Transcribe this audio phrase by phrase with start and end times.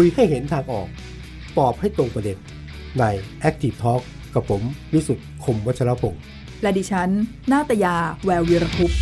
[0.00, 0.88] คุยให้เห็นทางออก
[1.58, 2.38] ตอบให้ตรงประเด็น
[2.98, 3.04] ใน
[3.48, 4.02] Active Talk
[4.34, 4.62] กับผม
[4.92, 6.22] วิสุทธ์คมวัชรพงศ์
[6.62, 7.08] และดิฉัน
[7.52, 9.00] นาตยา แวววีรคุปต์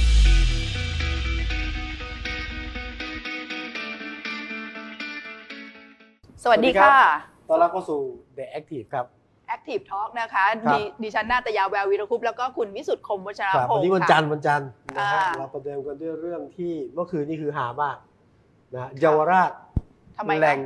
[6.42, 6.96] สวัสดีค่ะ
[7.48, 8.00] ตอนรับเข้าสู่
[8.36, 9.06] The Active ครับ
[9.54, 17.96] Active Talk นะคะครับดิดิฉันนาตยาแวววีรคุปต์แล้วก็คุณวิสุทธ์คมวัชรครับพวันงศ์นี้วันค่ะจันทร์วันจันทร์นะฮะอ่าเราประเดิมกันด้วยเรื่องที่เมื่อคืนนี่คือหามาก
[18.74, 19.52] นะฮะเยาวราช
[20.18, 20.58] ทำไมคะแหล่ง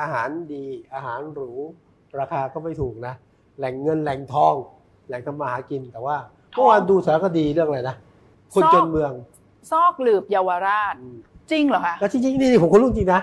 [0.00, 0.64] อาหารดี
[0.94, 1.50] อาหารหรู
[2.20, 3.14] ราคาก็ไม่ถูกนะ
[3.58, 4.54] แหล่งเงินแหล่งทอง
[5.08, 6.16] แหล่งทำมาหากินแต่ว่า
[6.52, 7.96] เมื่อวานดูสารคดีเรื่องอะไรนะ
[8.54, 9.12] คนจนเมือง
[9.70, 10.94] ซอกหลืบเยาวราช
[11.50, 13.22] จริงเหรอคะแล้วจริงๆนี่ผมคนลุกจริงนะ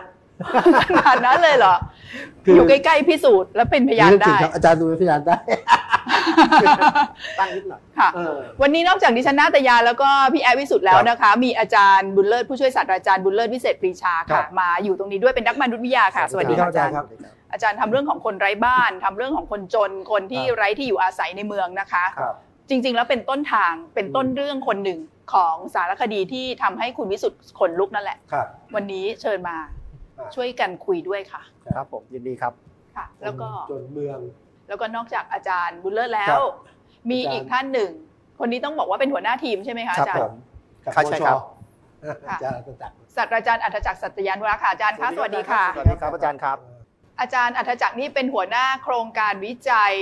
[0.88, 1.76] ขนาดนั้นเลยเหรอ
[2.44, 5.38] คืออยู่ใกล้ๆพิสูจน์และเป็นพยานเรื่องจริได้งครับอาจารย์ดูเป็นพยานได้
[7.39, 17.05] ตั้งนิดหน่อยค่ะเออวันนี้นอกจากดิฉันนาตยาแล้วก็พี่แอดวิสุทธ์แล้วนะคะ มีอาจารย์บุญเลิศผู้ช่วยศาสตราจารย์บุญเลิศวิเศษปรีชาครัค่ะบมาอยู่ตรงนี้ด้วยเป็นนักมนุษยวิทยาค่ะ สวัสดีค่ะอาจารย์ครับ
[17.53, 22.34] อาจารย์ทำเรื่องของคนไร้บ้านทำเรื่องของคนจนคนที่ครับไร้ที่อยู่อาศัยในเมืองนะคะครับ
[22.70, 24.99] จริง ๆ แล้วเป็นต้นทางเป็นต้นเรื่องคนหนึ่ง
[25.34, 29.57] ของสารคดีที่ทำให้คุณวิสุทธ์ขนลุกนั่นแหละครับวันนี้เชิญมา
[30.20, 31.41] อ่าช่วยกันคุยด้วยค่ะ
[31.75, 32.53] ครับผมยินดีครับ
[32.96, 34.20] ค่ะแล้วก็จนเมือง
[34.67, 36.53] แล้วก็นอกจากอาจารย์บุญเลิศแล้ครัวบ
[37.09, 37.91] มีอาจารย์อีกท่านหนึ่ง
[38.39, 40.31] คนนี้ต้องบอกว่าเป็นหัวหน้าทีมใช่ไหมคะอาจารผย์ม
[40.85, 41.37] กับครับใช่ครับ
[42.03, 46.57] ปชอาจารย์ประจักษ์ศาสตราจารย์อัธจักรสัตยานุรักษ์ค่ะอาจารย์คะสวัสดีค่ะสวัสดีครับอาจารย์ครับ
[47.19, 49.93] อาจารย์อัธจักรนี่เป็นหัวหน้าโครงการวิจัย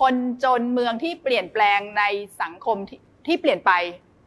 [0.00, 2.02] คนจนเมืองที่เปลี่ยนแปลงใน
[2.42, 3.72] สังคมที่ที่เปลี่ยนไป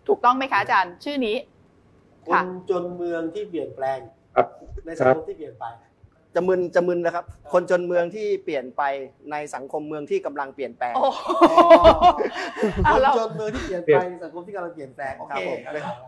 [0.08, 1.36] ถูกต้องไหมคะอาจารย์ ชื่อนี้
[2.32, 4.00] คค่ะนจนเมืองที่เปลี่ยนแปลง
[4.36, 4.48] ครับ
[4.86, 5.66] ในสังคมที่เปลี่ยนไป
[6.36, 8.84] จะมึนจะมึนนะครับ คนจนเมืองที่เปลี่ยนไป
[9.32, 11.28] ในสังคมเมืองที่กำลังเปลี่ยนแปลง โอ้โห
[12.86, 15.60] คเอานเราจนเมืองที่เปลี่ยนไปในสังคมที่กำลังเปลี่ยนแปลงโอครัเคบผม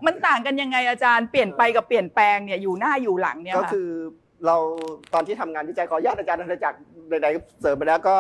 [0.06, 3.90] มันต่างกันยังไงอาจารย์เปลี่ยนไปกับเปลี่ยนแปลงเนี่ยอยู่หน้าอยู่หลังเนี่ยก็ค่ะ คือ
[4.46, 4.56] เรา
[5.14, 6.78] ตอนที่ทำงานวิจัยขออนุญาตอาจารย์ธนจักร
[7.10, 8.16] ใดๆเสริมไปแล้วก็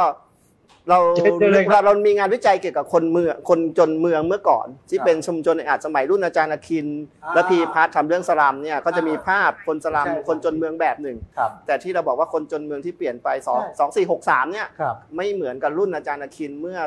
[0.90, 6.88] เราเชิญเชิญเลยครับเรามีงานวิจัยเกี่ยวกับคนเมืองคนจนเมืองเมื่อก่อน ที่เป็นชุมชนในอาจสมัยรุ่นอาจารย์อาคิน
[7.23, 16.77] อ่าและพีพัฒน์ทำเรื่องสลัมเนี่ยก็จะมีภาพคนสลัมใช่คนจนเมืองแบบหนึ่งครับแต่ที่เราบอกว่าคนจนเมืองที่เปลี่ยนไปสองใช่สองสี่หกสามเนี่ยครับไม่เหมือนกับรุ่นอาจารย์อาคินเมื่อ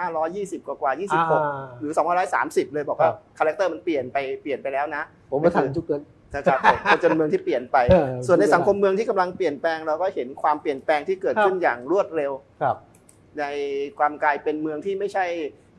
[0.00, 1.92] 2,520 กว่ากว่าอ่า26 หรือ
[2.32, 6.02] 2,130 เลยบอกว่าครับ character มันเปลี่ยนไปเปลี่ยนไปแล้วนะ ผมมาทันทุกเดือน
[6.34, 12.32] นะครับผมคนจนเมืองที่เปลี่ยนไปเออส่วนในสังคมเมืองที่กำลังเปลี่ยนแปลงเราก็เห็นความเปลี่ยนแปลงที่เกิดขึ้นครับอย่างรวดเร็ว
[12.62, 12.76] ครับ
[13.40, 13.44] ใน
[13.98, 15.26] ความกลายเป็นเมืองที่ไม่ใช่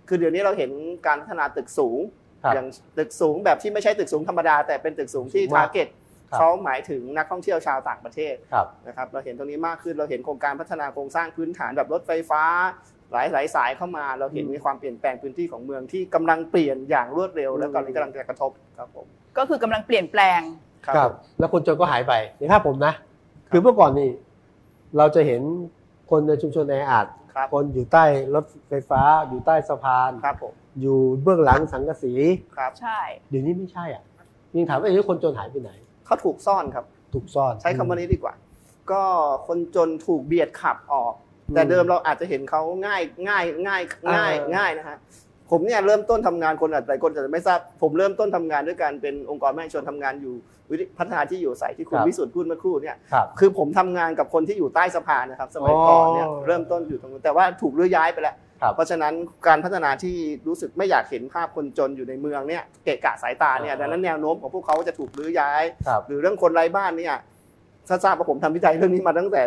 [0.07, 0.71] คือเดี๋ยวนี้เราเห็น
[1.07, 1.99] การพัฒนาตึกสูง
[2.43, 2.67] ครับอย่าง
[2.97, 5.87] ตึกสูงแบบที่ไม่ใช่ตึกสูงธรรมดา แต่เป็นตึกสูงที่สูงทาม market
[6.31, 12.43] ครับเขาหมายถึงนักท่องเที่ยวชาวต่างประเทศครับนะครับเราเห็นตรงนี้มากขึ้นเราเห็นโครงการพัฒนาโครงสร้างพื้นฐานแบบรถไฟฟ้า
[13.11, 19.05] หลายหลายสายเข้ามา เราเห็นอืมมีความเปลี่ยนแปลงพื้นที่ของเมืองที่กำลังเปลี่ยนอย่างรวดเร็วอืมแล้วตอนนี้กำลังจะกระทบครับผม
[19.37, 20.41] ก็คือกำลังเปลี่ยนแปลง
[20.85, 22.93] ครับ แล้วคนจนก็หายไปในภาพผมนะ
[23.51, 24.09] คือเมื่อก่อนนี่
[24.97, 25.41] เราจะเห็น
[26.11, 28.03] คนในชุมชนแออัด ครับคนอยู่ใต้
[28.35, 32.13] รถไฟฟ้าอยู่ใต้สะพานครับผมอยู่เบื้องหลังสังกะสี
[32.57, 34.03] ครับใช่เดี๋ยวนี้ไม่ใช่อะ
[34.55, 35.71] ยังถามว่าเอ้ยคนจนหายไปไหน
[36.05, 38.33] เขาถูกซ่อนครับ ถูกซ่อน ใช้คำว่านี้ดีกว่า
[38.91, 39.03] ก็
[39.47, 41.13] คนจนถูกเบียดขับออก
[41.49, 43.81] อืมแต่เดิมเราอาจจะเห็นเขาง่ายง่ายง่าย
[44.15, 44.97] ง่ายอ่าง่ายนะฮะ
[45.51, 50.33] ผมเนี่ยเริ่มต้นทำงานคนอาจหลายคนอาจจะไม่ทราบ ผมเริ่มต้นทำงานด้วยการเป็นองค์กรแม่ชนทำงานอยู่
[50.71, 59.13] วิทยพัฒนาที่อยู่อาศัยที่คุณวิสุทธ์พูดเมื่อครู่เนี่ยครับคือผมทำงานกับคนที่อยู่ใต้สะพานนะครับสมัยก่อนเนี่ยอ๋อเริ่มต้นอยู่ตรงนู้นแต่ว่าถูกเลื่อยย้ายไปแล้วครับเพราะฉะนั้น
[59.47, 60.15] การพัฒนาที่
[60.47, 67.15] รู้สึกไม่อยากเห็นภาพคนจนอยู่ในเมืองเนี่ยเกะกะสายตาเนี่ยอ่าดังนั้นแนวโน้มของพวกเขาจะถูกลื้อย้ายครับหรือเรื่องคนไร้บ้านเนี่ย
[67.89, 69.43] ถ้าทราบว่าผมทำวิจัยเรื่องนี้มาตั้งแต่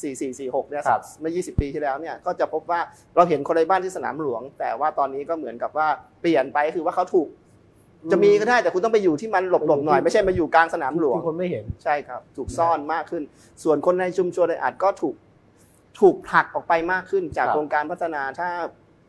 [0.00, 2.80] 4 4 4 4 6เนี่ยครับเมื่อ 20 ปีที่แล้วเนี่ยก็จะพบว่า
[3.16, 5.88] เราเห็นคนไร้บ้านที่สนามหลวง แต่ว่าตอนนี้ก็เหมือนกับว่า
[6.20, 7.28] เปลี่ยนไปคือว่าเขาถูก
[8.12, 13.22] จะมีก็ได้แต่คุณต้องไปอยู่ที่มันหลบๆหน่อยไม่ใช่มาอยู่กลางสนามหลวงที่คนไม่เห็นใช่ครับ ถูกซ่อนมากขึ้น
[13.62, 15.14] ส่วนคนในชุมชนอาจก็ถูก
[16.00, 18.48] ถูกผลักออกไปมากขึ้นจากครับโครงการพัฒนาถ้า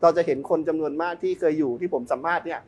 [0.02, 2.60] เราจะเห็นคนจำนวนมากที่เคยอยู่ที่ผมสัมภาษณ์เนี่ย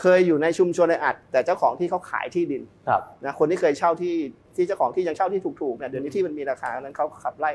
[0.00, 4.14] เคยอยู่ในชุมชนในอัด แต่เจ้าของที่เขาขายที่ดินครับนะคนที่เคยเช่าที่
[4.56, 7.50] ที่เจ้าของที่ยังเช่าที่ถูกๆเนี่ยเดี๋ยวนี้ที่มันมีราคานั้นเขาขับไล่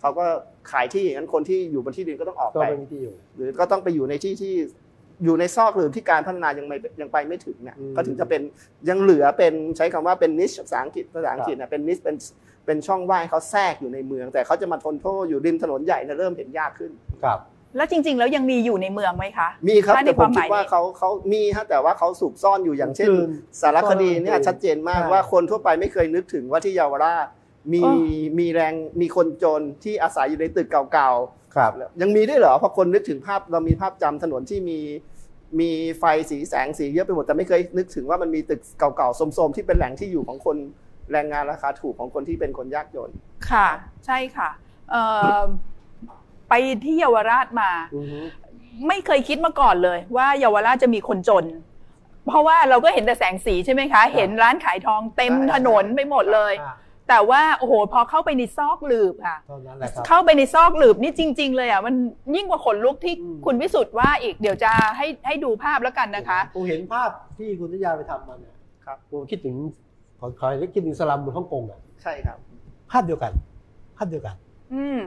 [0.00, 0.24] เขาก็
[0.72, 4.54] ขายที่อย่างนั้นคนที่อยู่บนที่ดินก็ต้องออกก็ไปไม่มีที่อยู่หรือก็ต้องไปอยู่ในที่ที่
[5.24, 8.42] อยู่ในซอกหรือที่การพัฒนายังไม่ยังไปไม่ถึงเนี่ยอืมก็ถึงจะเป็น
[8.88, 12.16] ยังเหลือเป็นใช้คำว่าเป็นนิชภาษาอังกฤษภาษาอังกฤษเนี่ยเป็นนิชเป็น
[12.66, 16.90] เป็นช่องว่างให้เขาแทรกอยู่ในเมือง แต่เขาจะมาทนโทษอยู่ริมถนนใหญ่เนี่ยเริ่มเห็นยากขึ้น
[17.24, 17.38] ครับ
[17.76, 23.30] แล้วจริง ๆ แล้วยังมีอยู่ในเมืองไหมคะ มีครับถ้าในแต่ผมคิดความหมายว่านี้เขาเขามีฮะแต่ว่าเขาสูบซ่อนอยู่อย่างเช่นกลืน
[23.60, 27.26] สารคดีเนี่ยซ่อนชัดเจนมากใช่ว่าคนทั่วไปไม่เคยนึกถึงว่าที่เยาวราช
[27.72, 31.72] มีอ๋อมีแรงมีคนจนที่อาศัยอยู่ในตึกเก่าๆครับ
[32.02, 34.78] ยังมีด้วยเหรอเพราะคนนึกถึงภาพเรามีภาพจำถนนที่มี
[35.60, 40.56] มีไฟสีแสงสีเยอะไปหมดแต่ไม่เคยนึกถึงว่ามันมีตึกเก่าๆโสมๆที่เป็นแหล่งที่อยู่ของคน
[41.12, 43.10] แรงงานราคาถูกของคนที่เป็นคนยากจน
[43.50, 43.68] ค่ะ
[44.06, 44.50] ใช่ค่ะ
[44.90, 45.02] เอ่
[45.40, 45.44] อ
[46.54, 48.20] ไปที่เยาวราชมาอือฮึ
[48.88, 51.44] ไม่เคยคิดมาก่อนเลย ว่าเยาวราชจะมีคนจน
[52.26, 56.74] เพราะว่าเราก็เห็นแต่แสงสีใช่ไหมคะ เห็นร้านขายทองเต็มถนนไปหมดเลยอ่า
[57.08, 61.94] แต่ว่าโอ้โหพอเข้าไปในซอกหลืบค่ะเท่านั้นแหละครับเข้าไปในซอกหลืบนี่จริง ๆ เลยอะมัน
[62.36, 68.54] ยิ่งกว่าขนลุกที่อืมคุณวิสุทธ์ว่าอีกเดี๋ยวจะให้ให้ดูภาพแล้วกันนะคะผมเห็นภาพที่คุณนิยาไปทำมาเนี่ย
[68.84, 69.56] ครับผมคิดถึง
[70.20, 72.38] ขอขอคิดถึงสลัมบนฮ่องกงอะใช่ครับ
[72.90, 73.32] ภาพเดียวกัน
[73.96, 74.34] ภาพเดียวกัน
[74.74, 74.98] อืม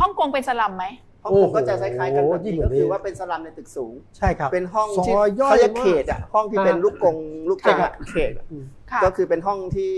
[0.00, 0.86] ฮ่องกงเป็นสลัมไหม
[1.22, 7.16] ห้องผมก็จะคล้ายๆกันแบบโอ้โหยิ่นี้งกก็ว่านี้คือว่าเป็นสลัมในตึกสูง ใช่ครับ เป็นห้องซที่อยย่อยเขาเรียกมากเขตอะห้องที่เป็นอ่าลูกกง
[7.48, 9.92] ลูกกงใช่ครัอะบเขตอะอืมค่ะก็คือเป็นห้องที่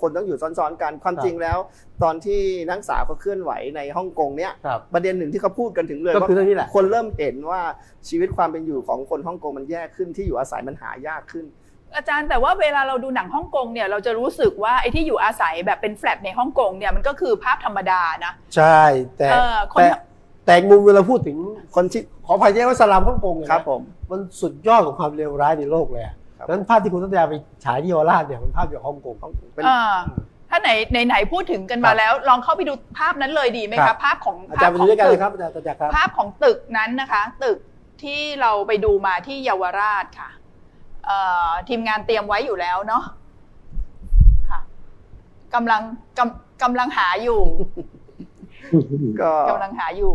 [0.00, 1.58] คนต้องอยู่ซ้อนๆกันความครับจริงแล้ว
[2.02, 7.60] ตอนที่นักศึกษาเขาเคลื่อนไหวในฮ่องกงเนี้ยครับประเด็นหนึ่งที่เขาพูดกันถึงเลยก็ว่าคือเรื่องนี้แหละคนเริ่มเห็นว่า
[8.08, 11.44] ชีวิตความเป็นอยู่ของคนฮ่องกงมันแย่ขึ้นที่อยู่อาศัยมันหายากขึ้น
[11.96, 18.80] อาจารย์แต่ว่าเวลาเราดูหนังฮ่องกงเนี่ยเราจะรู้สึกว่าไอ้ที่อยู่อาศัยแบบเป็นแฟลตในฮ่องกงเนี่ยมันก็คือภาพธรรมดานะ ใช่
[19.16, 19.86] แต่เออคนแต่
[20.46, 21.36] แต่มุมเวลาพูดถึง
[21.74, 23.80] คนที่ขออภัยที่ว่าสลัมฮ่องกงเนี่ยนะครับผม
[24.10, 27.34] มันสุดยอดของความเลวร้ายในโลกเลยอะครับนั้นภาพที่คุณตัตยาไป
[27.64, 29.14] ฉายที่เยาวราชเนี่ยมันภาพจากฮ่องกง
[29.54, 29.96] เป็นอ่า
[30.50, 37.58] ถ้าไหนไหนไหนพูดถึงกันมาแล้ว ลองเข้าไปดูภาพนั้นเลยดีไหมครัคะบภาพของอาภาจารพย์ไปขอดูงด้วยกันตึเลยกครับอาจารย์ตัตยาครับภาพของตึกนั้นนะคะ ตึก
[38.02, 40.41] ที่เราไปดูมาที่เยาวราชค่ะเอ่อ
[41.68, 43.04] ทีมงานเตรียมไว้อยู่แล้วเนาะ
[44.50, 44.60] ค่ะ
[45.54, 45.82] กำลัง
[46.18, 47.40] กำกำลังหาอยู่
[49.20, 50.14] ก็กำลังหาอยู่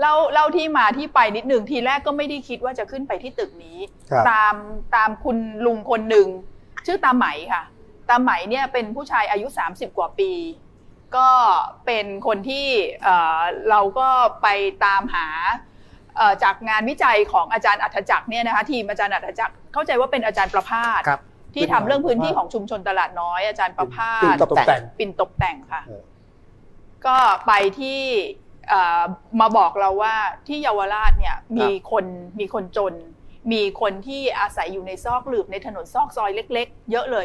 [0.00, 3.78] เล่าเล่าที่มาที่ไปนิดหนึ่งทีแรกก็ไม่ได้คิดว่าจะขึ้นไปที่ตึกนี้
[4.10, 4.54] ครับตาม
[4.96, 6.28] ตามคุณลุงคนหนึ่ง
[6.86, 7.62] ชื่อตาไหมค่ะ
[8.08, 10.32] ตาไหมเนี่ยเป็นผู้ชายอายุ 30 กว่าปี
[11.16, 11.28] ก็
[11.86, 12.66] เป็นคนที่
[13.02, 13.40] เอ่อ
[13.70, 14.08] เราก็
[14.42, 14.48] ไป
[14.84, 15.68] ตามหาเอ่อ
[16.42, 21.20] จากงานวิจัยของอาจารย์อัธจักรเนี่ยนะคะทีมอาจารย์อัธจักรเข้าใจว่าเป็นอาจารย์ประภาสครับ
[21.54, 26.02] ที่ทำเรื่องพื้นที่ของชุมชนตลาดน้อย อาจารย์ประภาปิ่สนตกแต่งปิ่นตกแต่งค่ะเออ
[27.06, 27.16] ก็
[27.46, 28.00] ไปที่
[28.68, 29.02] เอ่อ
[29.40, 30.14] มาบอกเราว่า
[30.48, 32.04] ที่เยาวราชเนี่ยมีคน
[32.40, 32.94] มีคนจน
[33.52, 37.24] มีคนที่อาศัยอยู่ในซอกหลืบในถนนซอกซอยเล็ก ๆ เยอะเลย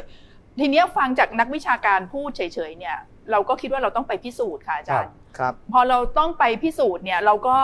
[0.60, 2.98] ทีเนี้ยฟังจากนักวิชาการพูดเฉยๆเนี่ย
[3.32, 7.58] เราก็คิดว่าเราต้องไปพิสูจน์ค่ะอาจารย์ครับพอเราต้องไปพิสูจน์เนี่ยเราก็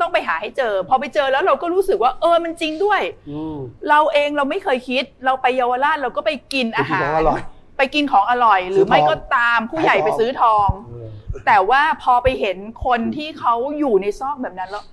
[0.00, 3.00] ต้องไปหาให้เจอ พอไปเจอแล้วเราก็รู้สึกว่า เออมันจริงด้วย
[3.30, 3.56] อืม
[3.88, 7.40] เราเองเราไม่เคยคิด เราไปเยาวราชเราก็ไปกินอาหาไปกินขรองอร่อย
[7.78, 11.06] ไปกินของอร่อย หรือไม่ซื้อทองก็ตามผู้ใหญ่ขายทองไปซื้อทองเออ
[11.46, 14.84] แต่ว่าพอไปเห็นคนที่เขาอยู่ในซอกแบบนั้นแล้ว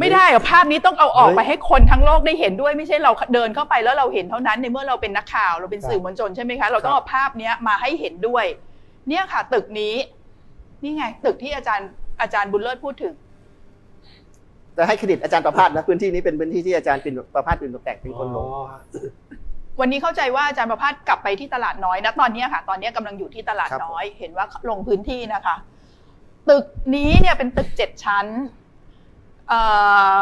[0.00, 8.44] ไม่ได้อะภาพนี้ต้องเอาออกเฮ้ยไปให้คนทั้งโลกได้เห็นด้วยไม่ใช่เราเดินเข้าไปแล้วเราเห็นเท่านั้นในเมื่อเราเป็นนักข่าวเราเป็นสื่อมวลชนใช่ไหมคะเราต้องเอาภาพเนี้ยมาให้เห็นด้วย
[9.08, 9.94] เนี่ยค่ะ ตึกนี้
[10.82, 11.88] นี่ไง ตึกที่อาจารย์
[12.20, 13.14] อาจารย์บุญเลิศพูดถึง
[14.76, 18.62] แต่ให้เครดิตอาจารย์ประภาสนะพื้นที่นี้เป็นพื้นที่ที่อาจารย์ปิ่นประภาสปิ่นตกแต่งเป็นคนลงอ๋อ
[19.80, 25.56] วันนี้เข้าใจว่าอาจารย์ประภาสกลับไปที่ตลาดน้อยนะตอนนี้ค่ะ ตอนนี้กำลังอยู่ที่ตลาดครับน้อย เห็นว่าลงพื้นที่นะคะ
[26.48, 26.64] ตึก
[26.94, 28.26] นี้เนี่ยเป็นตึกเจ็ดชั้น
[29.48, 29.60] เอ่
[30.18, 30.20] อ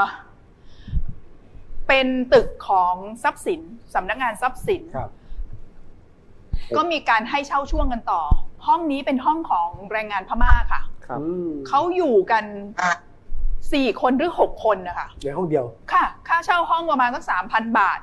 [1.88, 3.60] เป็นตึกของทรัพย์สิน
[3.94, 5.10] สำนักงานทรัพย์สินครับ
[6.76, 8.22] ก็มีการให้เช่าช่วงกันต่อ
[8.66, 12.44] ห้องนี้เป็นห้องของแรงงานพม่าค่ะครับอืมเขาอยู่กัน
[13.74, 18.00] สี่คนหรือหกคนนะคะในห้องเดียว ค่ะ ค่าเช่าห้องประมาณสักสามพันบาท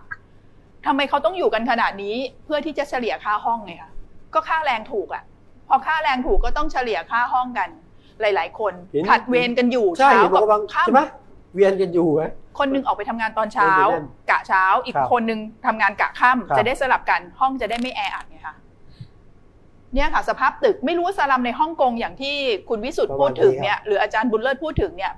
[0.86, 2.16] ทำไมเขาต้องอยู่กันขนาดนี้
[2.46, 3.92] เพื่อที่จะเฉลี่ยค่าห้องไงคะ
[4.34, 5.24] ก็ค่าแรงถูกอะ่ะ
[5.68, 7.70] พอค่าแรงถูกก็ต้องเฉลี่ยค่าห้องกัน
[8.22, 11.02] หลาย ๆ คนเห็นผัดเวรกันอยู่ใช่เช้าเห็นบอกกับว่าบางค่ใช่ไหม
[11.56, 18.56] เวียนกันอยู่ไหมำคนหนึงออกไปทำงานตอนเช้าเออเดี๋ยวนั่นกะเช้า อีกครับคนหนึงทำงานกะค่ำครับจะได้สลับกันห้องจะได้ไม่แออัดไงคะ
[19.94, 22.36] เนี่ยค่ะสภาพตึกไม่รู้ว่าสลัมในฮ่องกงอย่างที่
[22.70, 25.14] คุณวิสุทธ์พูดถึงเนี่ยหรืออาจารย์บุญเลิศพูดถึงเนี่ย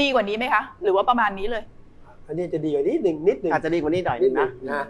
[0.00, 1.62] ดีกว่านี้ไหมคะ หรือว่าประมาณนี้เลย
[2.28, 4.82] อันนี้จะดีกว่านิดหนึ่งนิดหนึ่งอาจจะดีกว่านี้หน่อยนินึดงหนึ่นะงนะ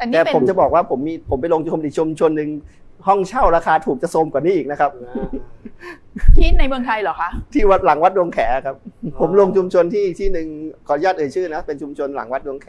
[0.00, 2.50] อันนี้แต่เป็นผมจะบอกว่าผมมีผมไปลงชมดิชุมชนหนึ่ง
[3.06, 4.90] ห้องเช่าราคาถูกจะโทรมกว่านี้อีกนะครับ
[6.36, 8.76] ที่ในเมืองไทยเหรอคะ ที่วัดหลังวัดดวงแขครับ
[9.20, 10.48] ผมลงชุมชนที่ที่หนึ่ง
[10.86, 12.68] ขออนุญาตเอ่ยชื่อนะเป็นชุมชนหลังวัดดวงแข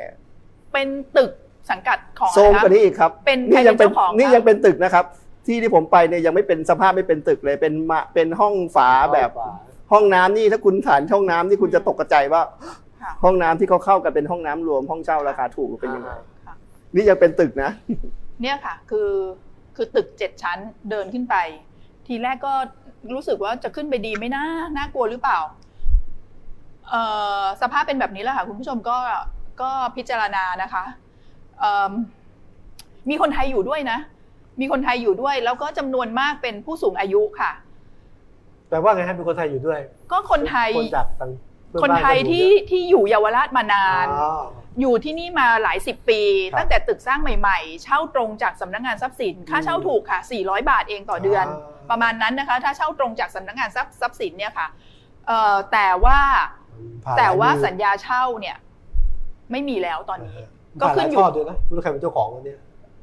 [0.73, 1.31] เป็นตึก
[1.71, 5.05] สังกัดของโทรมอะไรกว่าคะนี้อีกครับ เป็นใครนี่ยัเป็นเป็นเจ้าของนี่คะยังเป็นตึกนะครับ
[5.45, 9.29] ที่ที่ผมไปเนี่ยยังไม่เป็นสภาพไม่เป็นตึกเลยเป็นมาเป็นห้องฝาแบบ
[9.93, 12.41] ห้องน้ำนี่ถ้าคุณฐานห้องน้ำนี่คุณจะตกกระใจว่า
[13.01, 16.11] ค่ะห้องน้ำที่เขาเข้ากันเป็นห้องน้ำรวม ห้องเช่าราคาถูกเป็นยังไง
[16.45, 16.55] ค่ะ
[16.95, 17.71] นี่ยังเป็นตึกนะ
[18.41, 19.11] เนี่ยค่ะ คือ
[19.75, 20.57] คือตึกเจ็ดชั้น
[20.89, 21.35] เดินขึ้นไป
[22.07, 22.53] ทีแรกก็
[23.13, 24.43] รู้สึกว่าจะขึ้นไปดีไหมนะ
[24.77, 25.39] น่ากลัวหรือเปล่า
[26.89, 27.01] เอ่
[27.41, 28.97] อสภาพเป็นแบบนี้แหละค่ะ คุณผู้ชมก็
[29.61, 30.83] ก็พิจารณานะคะ
[31.59, 31.91] เอิ่ม
[33.09, 33.99] มีคนไทยอยู่ด้วยนะ
[34.59, 37.51] มีคนไทยอยู่ด้วย แล้วก็จำนวนมากเป็นผู้สูงอายุค่ะ
[38.73, 39.79] แปลว่าไงฮะเป็นคนไทยอยู่ด้วย
[40.11, 41.31] ก็คนไทยคนจากต่าง
[41.69, 44.31] เพื่อคนไทยบ้าก็อที่ที่อยู่เยาวราชมานานอ๋อ
[44.81, 54.67] อยู่ที่นี่มาหลายสิบปีครับตั้งแต่ตึกสร้างใหม่ๆ เช่าตรงจากสำนักงานทรัพย์สิน ค่าเช่าถูกค่ะ 400 บาทเองต่อเดือนอ่าประมาณนั้นนะคะ ถ้าเช่าตรงจากสำนักงานทรัพย์ทรัพย์สินเนี่ยค่ะ
[55.27, 56.19] เอ่อแต่ว่า
[57.05, 58.57] ผ่นแต่ว่าหลยมือสัญญาเช่าเนี่ย
[59.51, 60.37] ไม่มีแล้วตอนนี้
[60.81, 62.53] ก็ผ่าขึ้นหลาอยู่ทอดด้วยนะไม่รู้ใครเป็นเจ้าของวันนี้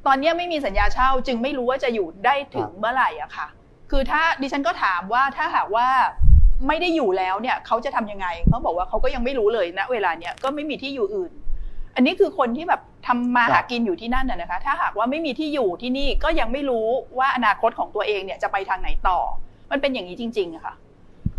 [0.06, 3.46] ตอนเนี้ยไม่มีสัญญาเช่าจึงไม่รู้ว่าจะอยู่ได้ถึงครับเมื่อไหร่อะค่ะ
[3.90, 5.88] คือถ้าดิฉันก็ถามว่าถ้าหากว่า
[6.68, 11.32] ไม่ได้อยู่แล้วเนี่ยเขาจะทำยังไงเขาบอกว่าเขาก็ยังไม่รู้เลยณเวลาเนี้ยก็ไม่มีที่อยู่อื่น
[11.94, 16.86] อันนี้คือคนที่แบบทำมาหากินอยู่ที่นั่นน่ะนะคะ ถ้าหากว่าไม่มีที่อยู่ที่นี่ก็ยังไม่รู้
[17.18, 19.18] ว่าอนาคตของตัวเองเนี่ยจะไปทางไหนต่อ
[19.70, 20.74] มันเป็นอย่างนี้จริงๆอะค่ะ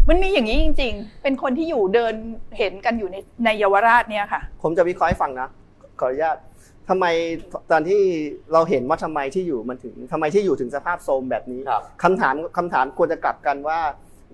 [0.10, 2.14] มันมีอย่างนี้จริง ๆ เป็นคนที่อยู่เดิน
[2.58, 3.16] เห็นกันอยู่ใน
[3.46, 5.48] ในเยาวราชเนี่ยค่ะ ผมจะวิเคราะห์ให้ฟังนะ
[6.00, 6.38] ขออนุญาต
[6.90, 7.06] ทำไม
[7.72, 8.02] ตอนที่
[8.54, 13.80] เราเห็นว่าทำไมที่อยู่มันถึงทำไมที่อยู่ถึงสภาพโทรมแบบนี้ครับคำถามคำถามควรจะกลับกันว่า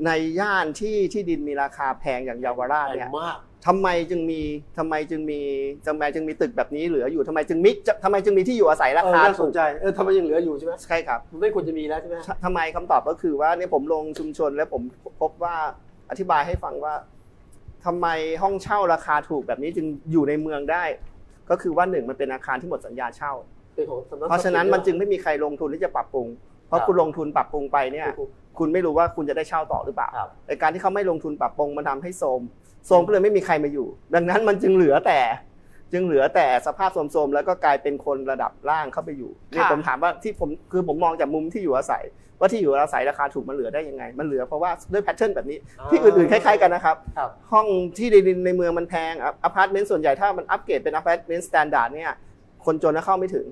[0.05, 3.37] ในย่านที่ที่ดินมีราคาแพงอย่างเยาวราชแพเนี่งยมาก
[3.67, 4.41] ทำไมจึงมี
[4.77, 5.39] ทำไมจึงมี
[5.87, 14.81] ทำไมจึงมีตึกแบบนี้เหลืออยู่ทำไมจึงมิจะทำไมจึงมีที่อยู่อาศัยราเออคาน่าสถูนกใจเออทำไมยังเหลืออยู่ใช่ไหมใช่ครับมันไม่ควรจะมีแล้วใช่ไหมททำไมคำตอบก็คือว่าเนี่ยผมลงชุมชนแล้วผม
[15.21, 15.55] พบว่า
[16.09, 16.93] อธิบายให้ฟังว่า
[17.85, 18.07] ทำไม
[18.41, 20.83] ห้องเช่าราคาถูกแบบนี้จึงอยู่ในเมืองได้
[21.49, 23.33] ก็คือว่าหนึ่งมันเป็นอาคารที่หมดสัญญาเช่า
[23.75, 26.27] เป็นของสำกเพราะฉะนั้นมันจึงไม่มีใครลงทุนที่จะปรับปรุง
[26.67, 28.07] เพราะครับคุณลงทุนปรับปรุงไปเนี่ย
[28.57, 32.41] คุณไม่รู้ว่าคุณจะได้เช่าต่อหรือเปล่าครับในการที่เขาไม่ลงทุนปรับปรุงมันทำให้โทรม
[32.87, 35.19] โทรมก็เลยไม่มีใครมาอยู่ ดังนั้นมันจึงเหลือแต่
[35.91, 42.03] จึงเหลือแต่สภาพโทรมๆแล้วก็กลายเป็นคนระดับล่างเข้าไปอยู่เนี่ยค่ะผมถามว่าที่ผมคือผมมองจากมุมที่อยู่อาศัย
[42.39, 45.57] ว่าที่อยู่อาศัยราคาถูกมันเหลือได้ยังไง มันเหลือเพราะว่าด้วย pattern แบบนี้
[45.89, 47.67] ที่อื่นๆคล้ายๆกันนะครับครับห้อง
[47.97, 49.13] ที่ดินในเมืองมันแพง
[49.43, 52.11] อพาร์ตเมนต์ส่วนใหญ่ถ้ามันอัปเกรดเป็นอพาร์ตเมนต์ standard เนี่ย
[52.65, 53.45] คนจนน่ะเข้าไม่ถึง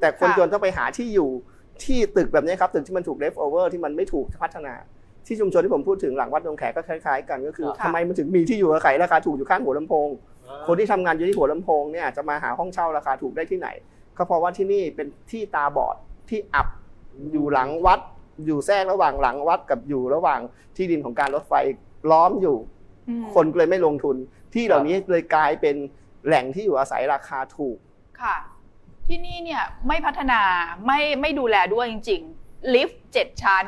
[0.00, 1.30] แต่คนจนต้องไปหาที่อยู่
[1.84, 4.74] ที่ตึกแบบนี้ครับตึกที่มันถูก left over ที่มันไม่ถูกพัฒนา
[5.26, 10.08] ที่ชุมชนที่ผมพูดถึงหลังวัดดงแขก็คล้ายๆกันก็คือค่ะทำไมมันถึงมีที่อยู่อาศัยราคาถูกอยู่ข้างหัวลำโพง
[10.66, 13.68] คนที่ทำงานอยู่ที่หัวลำโพงเนี่ยจะมาหาห้องเช่าราคาถูกได้ที่ไหน
[14.16, 15.96] ก็เพราะว่าที่นี่เป็นที่ตาบอด
[16.30, 16.66] ที่อับ
[17.32, 18.00] อยู่หลังวัด
[18.46, 20.40] อยู่แทรกระหว่างหลังวัดกับอยู่ระหว่าง
[20.76, 21.54] ที่ดินของการรถไฟ
[22.10, 22.56] ล้อมอยู่
[23.08, 24.16] อืมคนก็เลยไม่ลงทุน
[24.54, 25.76] ที่เหล่านี้เลยกลายเป็น
[26.26, 27.78] แหล่งที่อยู่อาศัยราคาถูก
[28.22, 28.36] ค่ะ
[29.06, 30.40] ที่นี่เนี่ยไม่พัฒนา
[30.86, 33.64] ไม่ไม่ดูแลด้วยจริง ๆ ลิฟต์เจ็ดชั้น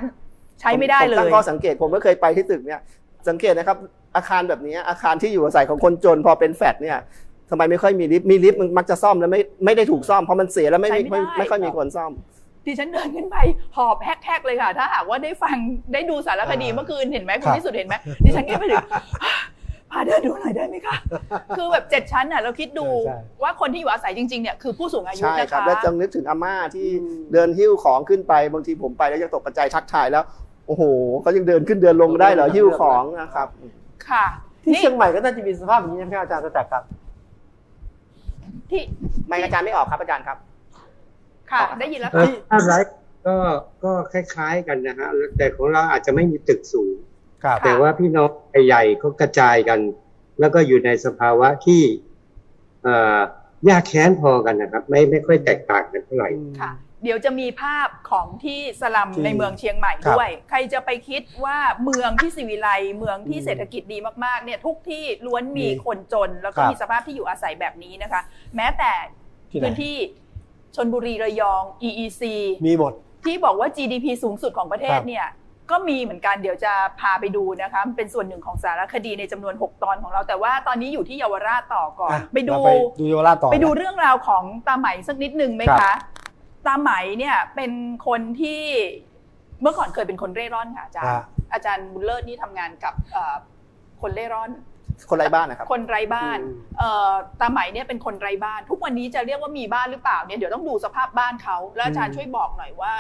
[0.61, 2.81] ใช้ไม่ได้เลย ผมตั้งข้อสังเกตผมก็เคยไปที่ตึกเนี่ย
[3.29, 3.79] สังเกตนะครับ
[4.17, 6.99] อาคารแบบนี้อาคารที่อยู่อาศัยของคนจนพอเป็นแฟลตเนี่ย
[7.51, 12.13] ทำไมไม่ค่อยมีลิฟต์มีลิฟต์มันมักจะซ่อมแล้วไม่ไม่ได้ถูกซ่อมเพราะมันเสียแล้วไม่ใช้ไม่ไม่ได้ไม่ค่อยมีคนซ่อม
[12.67, 13.37] ดิฉันเดินขึ้นไป
[13.77, 15.57] หอบแฮกๆเลยค่ะ ถ้าหากว่าได้ฟัง
[15.93, 17.95] ได้ดูสารคดีอ่าเมื่อคืนเห็นไหมครับ คุณที่สุดเห็นไหม
[18.25, 18.85] ดิฉันแค่ไปถึง
[19.91, 20.97] พาเดินดูหน่อยได้ไหมคะ
[21.57, 30.25] คือแบบเจ็ดชั้นอะเราคิดดูใช่ว่าคนที่อยู่อาศัยจริงๆเนี่ยคือผู้สูงอายุใช่นะคะ ครับแล้วจังนึกถึงอาม่าที่อืมเดินหิ้วของขึ้นไปบางทีผมไปแล้วยังตกกระจายทักทายแล้ว
[30.67, 30.83] โอ้โห
[31.23, 33.49] เขายังเดินขึ้นเดินลงได้เหรอหิ้วของนะครับ
[34.09, 34.25] ค่ะ
[34.63, 36.83] ที่นี่เชียงใหม่ก็น่าจะมีสภาพอย่างนี้นะครับอาจารย์สแตกครับ
[38.71, 38.83] ที่
[39.29, 40.39] ไม่อาจารย์ไม่ออกครับอาจารย์ครับ
[41.53, 42.79] ค่ะ ได้ยินแล้วเอ่ค่ะอภาพไร้
[43.27, 43.37] ก็
[43.85, 46.95] ก็คล้าย ๆกันนะฮะแต่ของเราอาจจะไม่มีตึกสูง
[47.45, 48.31] ครับแต่ว่าพี่น้อง
[48.67, 49.79] ใหญ่ๆเขากระจายกัน
[50.41, 51.83] แล้วก็อยู่ในสภาวะที่
[52.83, 52.95] เอ่
[53.67, 56.29] อยากแค้นพอกันนะครับ ไม่ไม่ค่อยแตกต่างกันเท่าไหร่
[56.61, 56.73] ค่ะ
[57.03, 68.23] เดี๋ยวจะมีภาพของที่สลัมที่ในเมืองเชียงใหม่ครับด้วย ใครจะไปคิดว่าเมืองที่สิวิไลเมืองที่อืมเศรษฐกิจดีมากๆเนี่ยทุกที่ล้วนมีมีคนจน แล้วก็ครับมีสภาพที่อยู่อาศัยแบบนี้นะคะ
[68.57, 68.93] แม้แต่
[69.51, 69.97] ที่ไหนพื้นที่
[70.77, 72.23] ชนบุรีระยอง EEC
[72.67, 72.93] มีหมด
[73.25, 75.27] ที่บอกว่า GDP สูงสุดของประเทศครับเนี่ย
[75.71, 85.97] ก็มีเหมือนกันเดี๋ยวจะพาไปดูนะคะมันเป็นส่วนหนึ่งของสารคดีในจำนวน 6 ตอนของเรา แต่ว่าตอนนี้อยู่ที่เยาวราชต่อก่อนอะไปดูเราดูเยาวราชต่อไปดูนะเรื่องราวของตาไหมสักนิดหนึ่งไหมครัคะบ
[86.67, 87.73] ตาไหมเนี่ยเป็น
[88.07, 88.63] คนที่
[89.61, 93.37] เมื่อก่อนเคยเป็นคนเร่ร่อนค่ะอาจารย์อะอาจารย์บุญเลิศนี่ทำงานกับเอ่อ
[94.01, 94.51] คนเร่ร่อน
[95.11, 102.93] คนไร้บ้านนะครับคนไร้บ้านอืมเอ่อตาไหมเนี่ยเป็นคนไร้บ้าน ทุกวันนี้จะเรียกว่ามีบ้านหรือเปล่าเนี่ยเดี๋ยวต้องดูสภาพบ้านเขาแล้วอาจารย์ช่วยบอกหน่อยว่า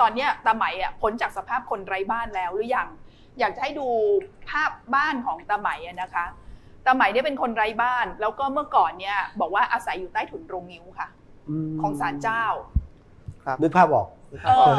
[0.00, 2.88] ตอนเนี้ยตาไหมอะพ้นจากสภาพคนไร้บ้านแล้วหรือยัง
[3.38, 3.86] อยากจะให้ดู
[4.50, 6.26] ภาพบ้านของตาไหมอะนะคะ
[6.86, 11.08] ตาไหมเนี่ยเป็นคนไร้บ้าน แล้วก็เมื่อก่อนเนี่ยบอกว่าอาศัยอยู่ใต้ถุนโรงนิ้วค่ะ
[11.72, 12.44] มของศาลเจ้า
[13.62, 14.08] นึกภาพออก
[14.46, 14.70] เออ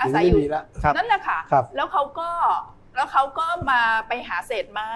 [0.00, 2.30] อาศัยอยู่เดี๋วนี้ไม่มีแล้วครับนั่นแหละค่ะครับแล้วเขาก็
[2.98, 4.92] แล้วเขาก็มาไปหาเศษไม้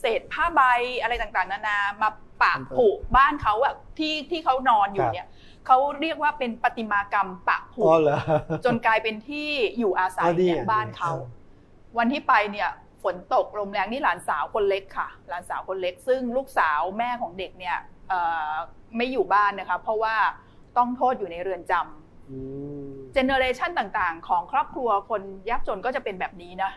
[0.00, 0.62] เศษผ้าใบ
[1.02, 2.08] อะไรต่างๆ นานามา
[2.42, 2.86] ปะผุ
[3.16, 5.26] บ้านเขาอะที่ที่เขานอนอยู่เนี่ย
[5.66, 8.18] เขาเรียกว่าเป็นประติมากรรมปะผุอ๋อเหรอ
[8.64, 12.70] จนกลายเป็นที่อยู่อาศัยอ๋อดีเนี่ยอะบ้านเขาเออวันที่ไปเนี่ย
[13.02, 17.76] ฝนตกลมแรงนี่หลานสาวคนเล็กค่ะ หลานสาวคนเล็ก ซึ่งลูกสาวแม่ของเด็กเนี่ย
[18.08, 18.52] เอ่อ
[18.96, 20.16] ไม่อยู่บ้านนะคะ เพราะว่า
[20.76, 22.38] ต้องโทษอยู่ในเรือนจำอื
[22.84, 26.70] มเจเนอเรชันต่างๆ ของครอบครัวคนยากจนก็จะเป็นแบบนี้นะ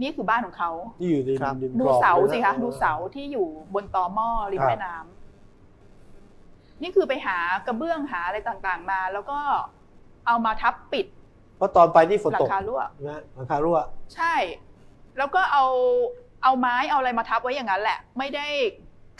[0.00, 4.94] นี่คือบ้านของเขานี่อยู่ในครับดินดูกรอบเสาลยนะสิคะออดูเสาที่อยู่บนตอหม้อริมครับแม่น้
[6.82, 9.38] นี่คือไปหากระเบื้องหาอะไรต่างๆ มา แล้วก็
[10.26, 11.06] เอามาทับปิด
[11.56, 13.78] เพราะตอนไปนี่ฝนหลัตงกคารั่วนะหลังคารั่ว
[14.14, 14.34] ใช่
[15.18, 15.64] แล้วก็เอา
[16.42, 18.46] เอาไม้เอาอะไรมาทับไว้อย่างนั้นแหละ ไม่ได้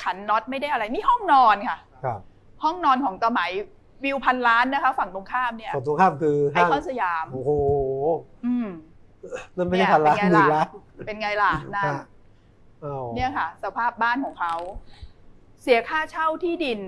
[0.02, 2.20] ขันน็อตไม่ได้อะไร นี่ห้องนอนค่ะ ครับ
[2.64, 3.40] ห้องนอนของตาไหม
[4.04, 7.50] วิวพันล้านนะคะ ฝั่งตรงข้ามเนี่ยฝั่งตรงข้ามคือไอห้างคอนสยามโอ้โห
[8.46, 8.68] อืม
[9.56, 10.48] นั่นไม่ใช่พันล้านเนี่ย
[10.94, 12.04] หมื่นเป็นไงล่ะล้านเป็นไงล่ะนั่นฮะ
[12.84, 14.54] อ้าวเนี่ยค่ะ สภาพบ้านของเขา
[15.62, 16.80] เสียค่าเช่าที่ดิน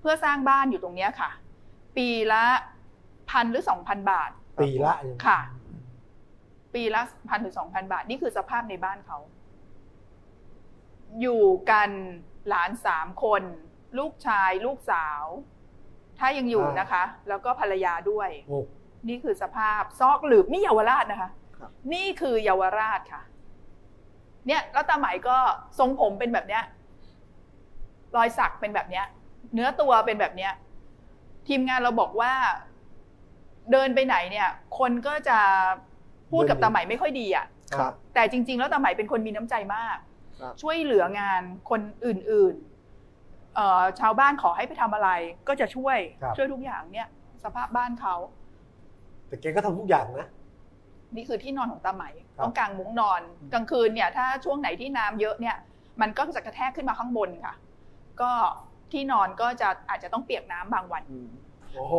[0.00, 1.30] เพื่อสร้างบ้านอยู่ตรงเนี้ยค่ะ
[1.96, 2.44] ปีละ
[3.30, 4.94] พันหรือสองพันบาท ปีละ
[5.26, 5.38] ค่ะ
[6.74, 9.18] ปีละพันถึงสองพันบาท นี่คือสภาพในบ้านเขา
[11.20, 11.90] อยู่กัน
[12.48, 13.42] หลานสามคน
[13.98, 15.24] ลูกชาย ลูกสาว
[16.18, 18.58] ถ้ายังอยู่นะคะ แล้วก็ภรรยาด้วยโอ้
[19.08, 21.32] นี่คือสภาพซอกหลืบนี่เยาวราชนะคะครับ
[21.92, 23.22] นี่คือเยาวราชค่ะ
[24.46, 25.36] เนี่ยแล้วตาไหมก็
[25.78, 26.62] ทรงผมเป็นแบบเนี้ย
[28.16, 29.06] รอยสักเป็นแบบเนี้ย
[29.54, 30.52] เนื้อตัวเป็นแบบเนี้ย
[31.48, 32.32] ทีมงานเราบอกว่า
[33.72, 35.38] เดินไปไหนเนี่ย คนก็จะ
[36.30, 39.96] พูดกับตาไหมไม่ค่อยดีอะครับแต่จริง ๆ แล้วตาไหมเป็นคนมีน้ำใจมาก
[40.40, 45.10] ครับช่วยเหลืองานคนอื่นๆเอ่อชาวบ้านขอให้ไปทำอะไร
[45.48, 47.08] ก็จะช่วยครับช่วยทุกอย่างเนี่ย
[47.44, 48.14] สภาพบ้านเขา
[49.28, 50.28] แต่แกก็ทำทุกอย่างนะ
[51.16, 52.04] นี่คือที่นอนของตาไหม
[52.38, 53.20] ครับต้องกางมุ้งนอน
[53.52, 55.56] กลางคืนเนี่ย ถ้าช่วงไหนที่น้ำเยอะเนี่ย
[56.00, 57.54] มันก็จะกระแทกขึ้นมาข้างบนค่ะ
[58.20, 58.32] ก็
[58.92, 61.28] ที่นอนก็จะอาจจะต้องเปียกน้ำบางวันอืม
[61.74, 61.94] โอ้โห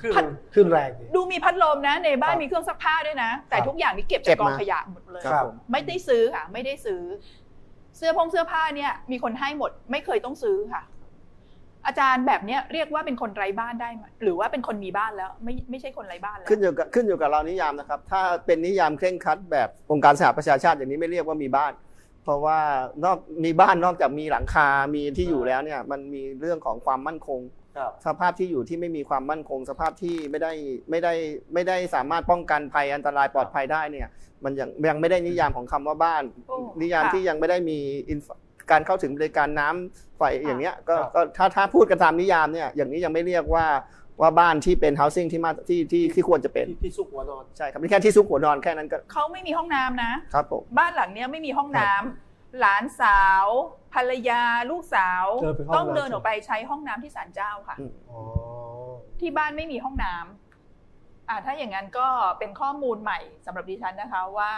[0.00, 7.02] ขึ้นพัดขึ้นแรงดิดูมีพัดลมนะ ในบ้านครับมีเครื่องซักผ้าด้วยนะ แต่ครับทุกอย่างนี่เก็บเก็จากบกองมาขยะหมดเลยครับผมไม่ได้ซื้อค่ะ ไม่ได้ซื้อ
[7.96, 10.82] เสื้อพงเสื้อผ้าเนี่ย มีคนให้หมด ไม่เคยต้องซื้อค่ะ
[11.86, 21.72] อาจารย์แบบเนี้ยเรียกว่าเป็นคนไร้บ้านได้ไหมหรือว่าเป็นคนมีบ้านแล้วไม่ไม่ใช่คนไร้บ้านแล้วขึ้นอยู่กับขึ้นอยู่กับเรานิยามนะครับ ถ้าเป็นนิยามเคร่งครัดแบบองค์การสหประชาชาติอย่างนี้ไม่เรียกว่ามีบ้าน
[22.24, 22.58] เพราะว่า
[23.04, 27.40] นอกมีบ้านนอกจากมีหลังคา มีที่อยู่แล้วเนี่ยมันมีเรื่องของความมั่นคง
[27.76, 30.52] ครับสภาพที่อยู่ที่ไม่มีความมั่นคง สภาพที่ไม่ได้
[30.90, 31.12] ไม่ได้
[31.54, 34.08] ไม่ได้สามารถป้องกันภัยอันตรายปลอดภัยได้เนี่ย
[34.44, 37.78] มันยังยังไม่ได้นิยามของคำว่าบ้านโอ้นิยามค่ะที่ยังไม่ได้มี
[38.12, 43.66] infra- การเข้าถึงบริการน้ำไฟอย่างเนี้ยก็ครับก็ถ้าถ้าพูดกันตามนิยามเนี่ยอย่างนี้ยังไม่เรียกว่า
[44.20, 53.46] ว่าบ้านที่เป็น housing ที่มาที่ที่ที่ควรจะเป็นที่ที่ซุกหัวนอนใช่ครับนี่แค่ที่ซุกหัวนอนแค่นั้นก็เขาไม่มีห้องน้ำนะครับผมบ้านหลังเนี้ยไม่มีห้องน้ำหลานสาว
[53.94, 58.20] ภรรยาลูกสาวเดินไปห้องน้ำต้องเดินออกไปใช้ห้องน้ำที่ศาลเจ้าค่ะอืมอ๋อ
[59.20, 64.52] ที่บ้านไม่มีห้องน้ำอ่าถ้าอย่างนั้นก็เป็นข้อมูลใหม่สำหรับดิฉันนะคะว่า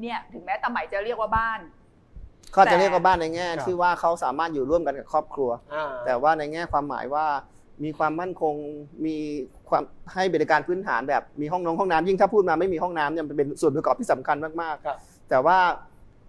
[0.00, 1.60] เนี่ยถึงแม้ตาไหมจะเรียกว่าบ้าน
[2.54, 7.26] ก็จะเรียกว่าบ้านในแง่ครับที่ว่าเขาสามารถอยู่ร่วมกันกับครอบครัวอ่าแต่ว่าในแง่ความหมายว่า
[7.84, 8.54] มีความมั่นคง
[9.06, 9.16] มี
[9.68, 9.82] ความ
[10.14, 15.58] ให้บริการพื้นฐานแบบมีห้องน้องห้องน้ำยิ่งถ้าพูดมาไม่มีห้องน้ำเนี่ยมันเป็นส่วนประกอบที่สำคัญมากครับๆแต่ว่า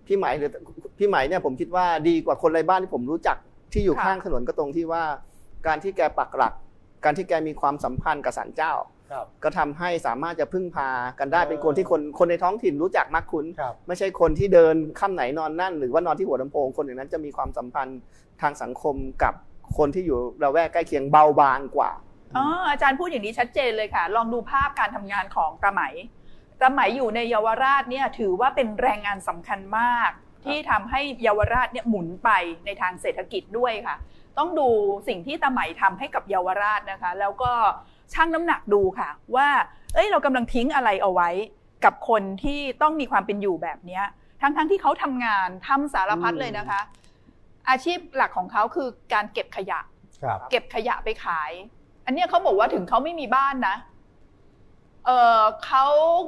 [0.08, 0.52] พี่ไหมหรือ
[0.98, 3.38] พี่ไหมเนี่ยผมคิดว่าดีกว่าคนไร้บ้านที่ผมรู้จัก
[3.74, 5.04] ที่อยู่ค่ะข้างถนนก็ตรงที่ว่า
[5.68, 6.54] การที่แกปักหลัก
[7.04, 8.88] การที่แกมีความสัมพันธ์กับศาลเจ้าครับ
[9.44, 10.90] ก็ทำให้สามารถจะพึ่งพา
[11.20, 18.00] กันได้เออเป็นคนที่คนคนในท้องถิ่นรู้จักมักคุ้นครับไม่ใช่คนที่เดินค่ำไหนนอนนั่น หรือว่านอนที่หัวลำโพงคนอย่างนั้นจะมีความสัมพันธ์
[18.42, 19.34] ทางสังคมกับ
[19.78, 21.92] คนที่อยู่ระแวกใกล้เคียงเบาบางกว่า
[22.38, 25.82] อ๋ออาจารย์พูดอย่างนี้ชัดเจนเลยค่ะ ลองดูภาพการทำงานของตาไหม
[26.62, 30.12] ตาไหมอยู่ในเยาวราชเนี่ยถือว่าเป็นแรงงานสำคัญมาก
[30.46, 32.30] ที่ทำให้เยาวราชเนี่ยหมุนไป
[32.66, 33.96] ในทางเศรษฐกิจด้วยค่ะ
[34.38, 34.70] ต้องดู
[35.08, 37.52] สิ่งที่ตาไหมทำให้กับเยาวราชนะคะ แล้วก็
[38.14, 39.48] ชั่งน้ำหนักดูค่ะ ว่า
[39.94, 41.30] เอ้ยเรากำลังทิ้งอะไรเอาไว้
[41.86, 44.04] กับคนที่ต้องมีความเป็นอยู่แบบเนี้ย
[44.42, 46.82] ทั้งๆที่เขาทำงานทำสารพัดเลยนะคะ
[47.70, 49.80] อาชีพหลักของเขาคือการเก็บขยะ
[50.24, 51.52] ครับเก็บขยะไปขาย
[52.06, 53.76] อันเนี้ยเขาบอกว่าถึงเขาไม่มีบ้านนะ
[55.06, 55.86] เออเขา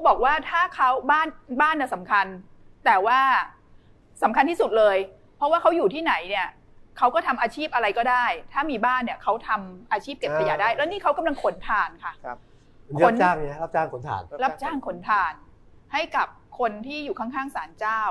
[0.07, 1.27] บอกว่าถ้าเขาบ้าน
[1.61, 2.25] บ้านน่ะสำคัญ
[2.85, 3.19] แต่ว่า
[4.23, 4.97] สำคัญที่สุดเลย
[5.37, 6.47] เพราะว่าเขาอยู่ที่ไหนเนี่ย
[6.99, 12.13] เขาก็ทำอาชีพอะไรก็ได้ ถ้ามีบ้านเนี่ยเขาทำอาชีพเก็บขยะได้อ่าแล้วนี่เขากำลังขนถ่านค่ะ
[13.03, 15.33] รับจ้างเนี่ยรับจ้างขนถ่าน รับจ้างขนถ่าน
[15.93, 16.27] ให้กับ
[16.59, 18.01] คนที่อยู่ข้างๆศาลเจ้า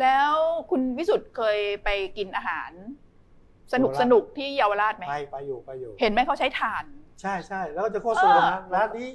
[0.00, 0.32] แล้ว
[0.70, 2.70] คุณวิสุทธ์เคยไปกินอาหาร
[3.72, 6.84] สนุกสนุกๆที่เยาวราชไหมไปไปอยู่ไปอยู่ เห็นไหมเขาใช้ถ่าน
[7.20, 9.10] ใช่ใช่แล้วก็จะโฆษณาร้านนี้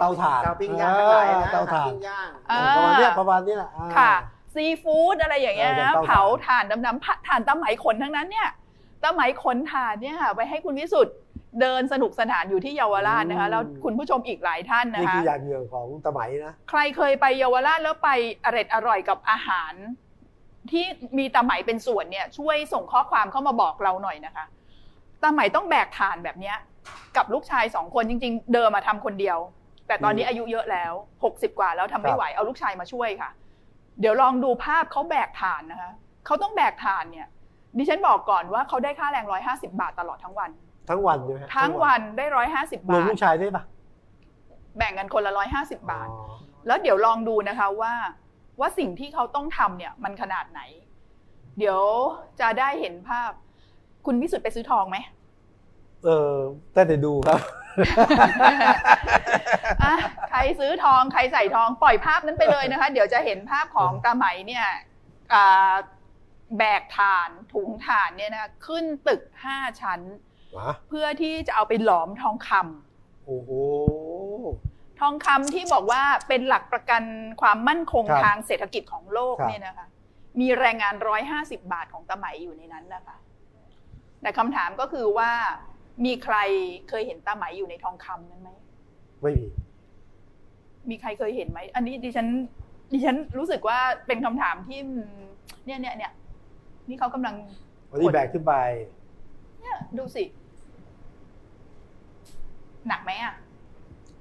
[0.00, 4.12] เตาถ่านเตาปิ้งย่างทั้งหลายนะเตาถ่านปิ้งย่างอ่าประมาณเนี้ยประมาณนี้แหละอ่าค่ะ
[4.56, 8.48] ซีฟู้ดอะไรอย่างเงี้ยเออนะเป็นเตาถ่านเผาถ่านดำๆถ่านตะไหมขนทั้งนั้นเนี่ย
[9.02, 11.14] ตะไหมขนถ่านเนี่ยค่ะไปให้คุณวิสุทธ์
[11.60, 18.10] เดินสนุกสนานอยู่ที่เยาวราชนะคะแล้วคุณผู้ชมอีกหลายท่านนะนี่คะคืออย่างเหงื่อของตะไหมนะใครเคยไปเยาวราชแล้วไป
[18.44, 19.74] อร่อยอร่อยกับอาหาร
[20.70, 20.84] ที่
[21.18, 24.44] มีตาไหมเป็นส่วนเนี่ยช่วยส่งข้อความเข้ามาบอกเราหน่อยนะคะ
[25.22, 26.56] ตาไหมต้องแบกถ่านแบบเนี้ย
[27.16, 29.38] กับลูกชายสองคนจริง ๆ เดิมมาทำคนเดียว
[29.86, 30.92] แต่ตอนนี้อืมอายุเยอะแล้ว
[31.24, 33.30] หกสิบกว่าแล้วทำไม่ครับไหวเอาลูกชายมาช่วยค่ะ
[34.00, 35.92] เดี๋ยวลองดูภาพเขาแบกถ่านนะคะ
[36.26, 37.28] เขาต้องแบกถ่านเนี่ย
[37.78, 40.50] ดิฉันบอกก่อนว่าเขาได้ค่าแรง150บาทตลอดทั้งวัน
[40.90, 43.64] ทั้งวันใช่ไหมทั้งวันได้150รวบามทผู้ชายด้วยปะ
[44.76, 47.94] แบ่งกันคนละ150บาทอ๋อแล้วเดี๋ยวลองดูนะคะว่า
[48.60, 50.60] ว่าสิ่งที่เขาต้องทำเนี่ย มันขนาดไหน
[51.58, 51.80] เดี๋ยว
[52.40, 53.30] จะได้เห็นภาพ
[54.06, 54.96] คุณวิสุทธ์ไปซื้อทองไหม
[56.04, 56.34] เออ
[56.72, 57.40] แต่แต่ดูครับอะ
[60.30, 64.66] ใครซื้อทองใครใส่ทองปล่อยภาพนั้นไปเลยนะคะ เดี๋ยวจะเห็นภาพของตาไหมเนี่ย
[65.32, 65.72] อ่า
[66.58, 70.00] แบกฐานถุงฐานเนี่ยนะขึ้นตึกห้าชั้น
[70.88, 73.50] เพื่อที่จะเอาไปหลอมทองคำโอ้โห
[75.00, 77.02] ทองคำที่บอกว่าเป็นหลักประกัน
[77.40, 79.86] ความมั่นคงครับทางเศรษฐกิจของโลกครับเนี่ยนะคะ
[80.40, 83.16] มีแรงงานร้อยห้าสิบาทของตาไหมอยู่ในนั้นนะคะ
[84.22, 85.32] แต่คำถามก็คือว่า
[86.04, 86.36] มีใคร
[86.88, 88.50] เคยเห็นตาไหมอยู่ในทองคำนั้นไหม
[89.22, 89.46] ไม่มี
[90.90, 92.26] มีใครเคยเห็นไหม อันนี้ดิฉัน
[92.92, 95.26] ดิฉันรู้สึกว่าเป็นคำถามที่อืม
[95.66, 96.12] เนี่ยเนี่ยเนี่ย
[96.88, 97.34] นี่เขากำลัง
[97.90, 98.54] วันนี้แบกขึ้นไป
[99.60, 100.24] เนี่ยดูสิ
[102.88, 103.34] หนักไหมอะ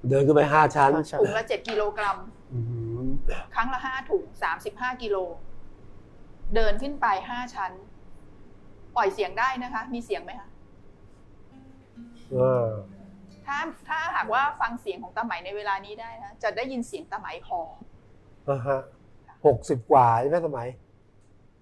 [0.09, 2.17] เดินขึ้นไปห้าชั้นห้าชั้นถุงละเจ็ดกิโลกรัม
[2.53, 5.17] อื้อหือครั้งละห้าถุงสามสิบห้ากิโล
[6.55, 7.71] เดินขึ้นไปห้าชั้น
[8.95, 10.54] ปล่อยเสียงได้นะคะ มีเสียงไหมคะเออ
[13.45, 13.57] ถ้า
[13.87, 17.59] ถ้าหากว่าฟังเสียงของตาไหมในเวลานี้ได้นะจะได้ยินเสียงตาไหมพอ
[18.49, 18.79] อ่าฮะ
[19.45, 20.67] หกสิบกว่าใช่ไหมสมัย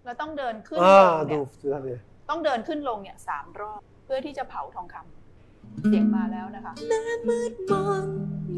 [0.06, 1.00] แล้วต้องเดินขึ้นอ่า
[1.32, 1.98] ลงดูเนี่ยเสื้อเลย
[2.30, 7.72] ต้องเดินขึ้นลงเนี่ยสามรอบเพื่อที่จะเผาทองคำเสียงมาแล้วนะคะแม้มืดม
[8.06, 8.08] น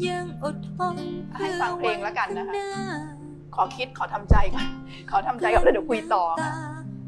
[0.08, 0.96] ยังอดทน
[1.38, 4.68] ให้ฟังเพลงแล้วกันนะคะเพื่อวัขอคิดขอทำใจก่อน
[5.10, 6.52] ขอทำใจก่อนแล้วเดี๋ยวคุยต่อค่ะ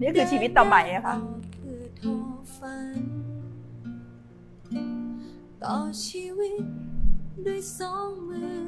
[0.00, 1.16] นี่คือชีวิตตาไหมอะค่ะ
[1.56, 2.14] คือทอ
[2.58, 3.17] ฝัน
[5.64, 6.62] ต่อชีวิต
[7.46, 8.60] ด้วยสองมือ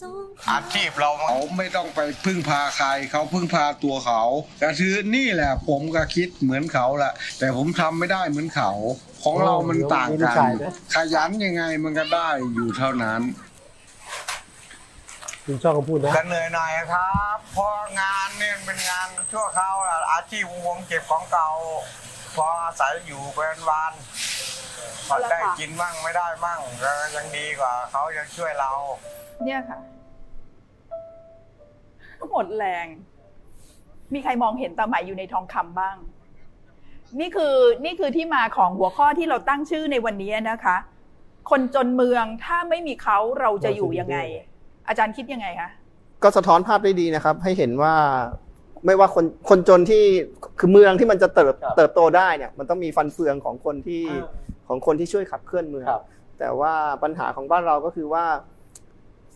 [0.00, 4.22] สองเท้าอาชีพเราเขาไม่ต้องไปพึ่งพาใครเขาพึ่งพาตัวเขา
[4.58, 8.70] แต่คือนี่แหละผมก็คิดเหมือนเขาแหละแต่ผมทำไม่ได้เหมือนเขา
[9.24, 10.36] ของเรามันต่างกัน
[10.94, 13.20] ขยันยังไงมันก็ได้อยู่เท่านั้น
[15.44, 21.48] คุณชอบคำพูดนะก็เหนื่อยหน่อยครับเพราะงานเนี่ยเป็นงานชั่วคราวอะอาชีพของผมเก็บของเก่า
[22.36, 23.92] พออาศัยอยู่เป็นวัน
[25.08, 28.70] พอได้กินบ้างไม่ได้บ้างก็ยังดีกว่าเขายังช่วยเรา
[29.44, 29.78] เนี่ยค่ะ
[32.30, 32.86] หมดแรง
[34.14, 35.96] มีใครมองเห็นตาไหมอยู่ในทองคำบ้าง
[37.20, 40.76] นี่คือนี่คือที่มาของหัวข้อที่เราตั้งชื่อในวันนี้นะคะ
[41.50, 44.18] คนจนเมืองถ้าไม่มีเขาเราจะอยู่ยังไง
[44.88, 45.70] อาจารย์คิดยังไงคะ
[46.22, 47.94] ก็สะท้อนภาพได้ดีนะครับ ให้เห็นว่า
[48.86, 50.04] ไม่ว่าคนคนจนที่
[50.58, 56.02] คือเมืองที่มันจะเติบครับเติบโตได้เนี่ย มันต้องมีฟันเฟืองของคนที่อ่า ของคนที่ช่วยขับเคลื่อนเมืองครับ
[56.38, 58.24] แต่ว่าปัญหาของบ้านเราก็คือว่า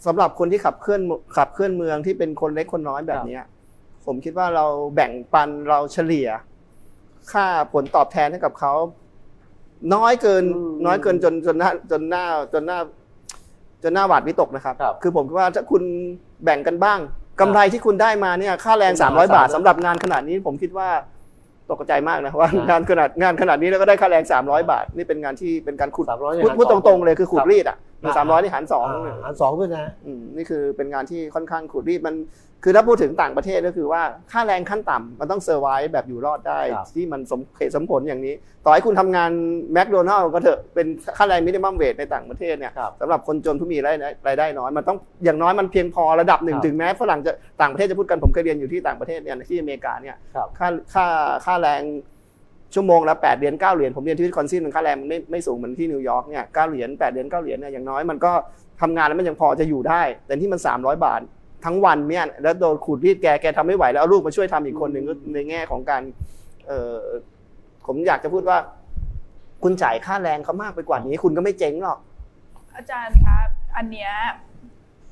[0.07, 1.01] สำหรับคนที่ขับเคลื่อน
[1.37, 3.45] ขับเคลื่อนเมืองที่เป็นคนเล็กคนน้อยแบบเนี้ย
[4.07, 6.29] ผมคิดว่าเราแบ่งปันเราเฉลี่ย
[7.33, 8.73] ค่าผลตอบแทนให้กับเขา
[9.95, 12.79] น้อยเกินอืมน้อยเกินจนจนหน้าจนหน้าจนหน้า
[13.83, 15.83] จนหน้าหวาดวิตกนะครับครับคือผมคิดว่าถ้าคุณ
[16.45, 16.99] แบ่งกันบ้าง
[17.41, 20.89] กำไรที่คุณได้มาเนี่ย ค่าแรงเป็นมหา300 บาทศาลนะสำหรับงานขนาดนี้ผมคิดว่า
[21.71, 32.15] ตกใจมากนะว่านะงานขนาดงานขนาดนี้แล้วก็ได้ค่าแรง 300 บาท นี่เป็นงานที่เป็นการขุดสามร้อยพูดพูดตรงๆเลยคือขูดรีดอะครับสามร้อยนี่หารสองาอันสองด้วยนะอืมนี่คือเป็นงานที่ค่อนข้างขูดรีดมัน
[32.65, 39.31] คือถ้าพูดถึงต่างประเทศก็คือว่าค่าแรงขั้นต่ำมันต้อง survive แบบอยู่รอดได้ครับที่มันสมเหตุสมผลอย่างนี้ ต่อให้คุณทำงาน
[39.73, 51.07] แมคโดนัลล์ก็เถอะเป็นค่าแรง minimum wage ในต่างประเทศเนี่ยครับสำหรับคนจนผู้มีรายได้รายได้น้อย มันต้องอย่างน้อยมันเพียงพอระดับหนึ่งครับถึงแม้ฝรั่งจะต่างประเทศจะพูดกันผมเคยเรียนอยู่ที่ต่างประเทศเนี่ยที่อเมริกาเนี่ยครับค่าค่า
[51.45, 51.83] ค่าแรง
[52.75, 58.33] ชั่วโมงละ8เหรียญ9เหรียญผมเรียนที่วิสคอนซินมันค่าแรงมันไม่ไม่สูงเหมือนที่นิวยอร์กเนี่ย9เหรียญ8เหรียญ9เหรียญเนี่ยอย่างน้อยมันก็
[58.81, 61.21] ทำงานแล้วมันยังพอจะอยู่ได้ แต่ที่มัน 300 บาท
[61.65, 66.03] ทั้งวันเนี่ยแล้วโดนขูดรีดแกแกทำไม่ไหวแล้วเอาลูกมาช่วยทำอีกคนหนึ่งก็ในแง่ของการ
[66.67, 66.99] เออ
[67.87, 68.59] ผมอยากจะพูดว่า
[69.63, 71.99] คุณจ่ายค่าแรงเขามากไปกว่านี้ คุณก็ไม่เจ๊งหรอก
[72.77, 74.13] อาจารย์ครับอันเนี้ย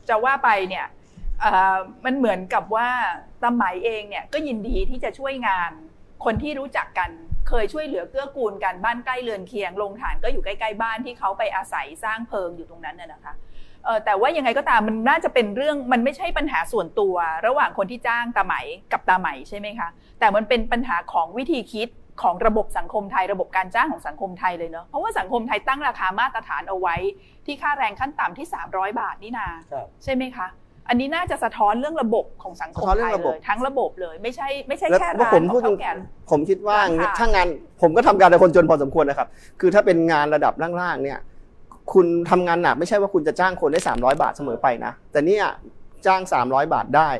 [0.09, 0.87] จะว่าไปเนี่ย
[2.05, 2.89] มันเหมือนกับว่า
[3.43, 5.71] ตาไหมเองเนี่ยก็ยินดีที่จะช่วยงาน
[6.25, 7.11] คนที่รู้จักกัน
[7.49, 13.35] เคยช่วยเหลือเกื้อกูลกันบ้านใกล้เรือนเคียงลงฐานก็อยู่ใกล้ ๆ บ้านที่เขาไปอาศัยสร้างเพิงอยู่ตรงนั้นน่ะนะคะ
[14.05, 17.15] แต่ว่ายังไงก็ตามมันน่าจะเป็นเรื่องมันไม่ใช่ปัญหาส่วนตัว
[17.47, 18.55] ระหว่างคนที่จ้างตาไหม
[18.93, 19.89] กับตาไหมใช่ไหมคะ
[20.21, 21.89] แต่มันเป็นปัญหาของวิธีคิด
[22.23, 26.97] ของระบบสังคมไทยระบบการจ้างของสังคมไทยเลยเนาะเพราะว่าสังคมไทยตั้งราคามาตรฐานเอาไว้
[27.47, 30.49] ที่ค่าแรงขั้นต่ำที่ 300 บาทนี่นาครับใช่ไหมคะ
[30.89, 35.93] อันนี้น่าจะสะท้อนเรื่องระบบของสังคมสะท้อนเรื่ไทองยระเลบบยทั้งระบบเลยไม่ใช่ไม่ใช่แล้วแค่ว่าร้านผมขอพูดงตรเท่างแก่
[36.31, 37.47] ผมคิดว่าราคาถ้างาน
[37.83, 39.29] ผมก็ทำงานกับคนจนพอสมควรนะครับ
[39.61, 41.19] คือถ้าเป็นงานระดับล่างๆเนี่ย
[41.93, 45.45] คุณทำงานหนักไม่ใช่ว่าคุณจะจ้างคนได้ 300 บาทเสมอไปนะแต่เนี่ย
[46.07, 47.11] จ้าง 300 บาทได้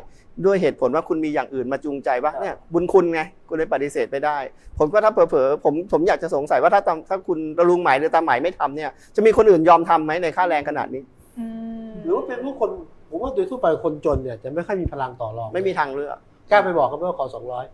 [0.45, 4.39] ด้วยเหตุผลว่าคุณมีอย่างอื่นมาจูงใจว่าเนี่ยบุญคุณไงคุณเลยปฏิเสธไม่ได้
[4.79, 7.39] ผมก็ถ้าเผลอๆผมผมอยากจะสงสัยว่าถ้าตามถ้าคุณ
[7.71, 11.03] ลุงหมายหรือตาหมายไม่ทำเนี่ยจะมีคนอื่นยอมทำไหมในค่าแรงขนาดนี้
[11.39, 11.47] อื
[11.89, 12.71] มหรือว่าเป็นพวกคน
[13.11, 16.19] ผมว่าโดยทั่วไปคนจนเนี่ยจะไม่ค่อยมีพลังต่อรองไม่มีทางเลือก
[16.51, 17.65] กล้าไปบอกเขาไม่ว่าขอสองร้อย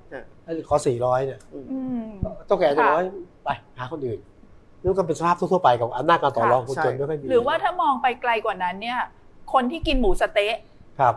[0.44, 2.08] ใช่ขอสี่ร้อยเนี่ยอืม
[2.48, 3.04] ต้องแก่จะค่ะร้อย
[3.44, 4.18] ไปหาคนอื่น
[4.84, 9.00] นี่ก็เป็นสภาพทั่วๆไปกับอำนาจการต่อรองค่ะคนจนไม่ค่อยมีหรือว่าถ้ามองไปไกลกว่านั้นเนี่ย
[9.52, 10.56] คนที่กินหมูสะเต๊ะ
[11.00, 11.14] ครับ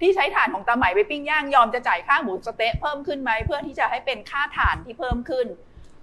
[0.00, 5.46] ที่ใช้ถ่านของตาไหมไปปิ้งย่างยอมจะจ่ายค่าหมูสะเต๊ะเพิ่มขึ้นไหมเพื่อที่จะให้เป็นค่าถ่านที่เพิ่มขึ้น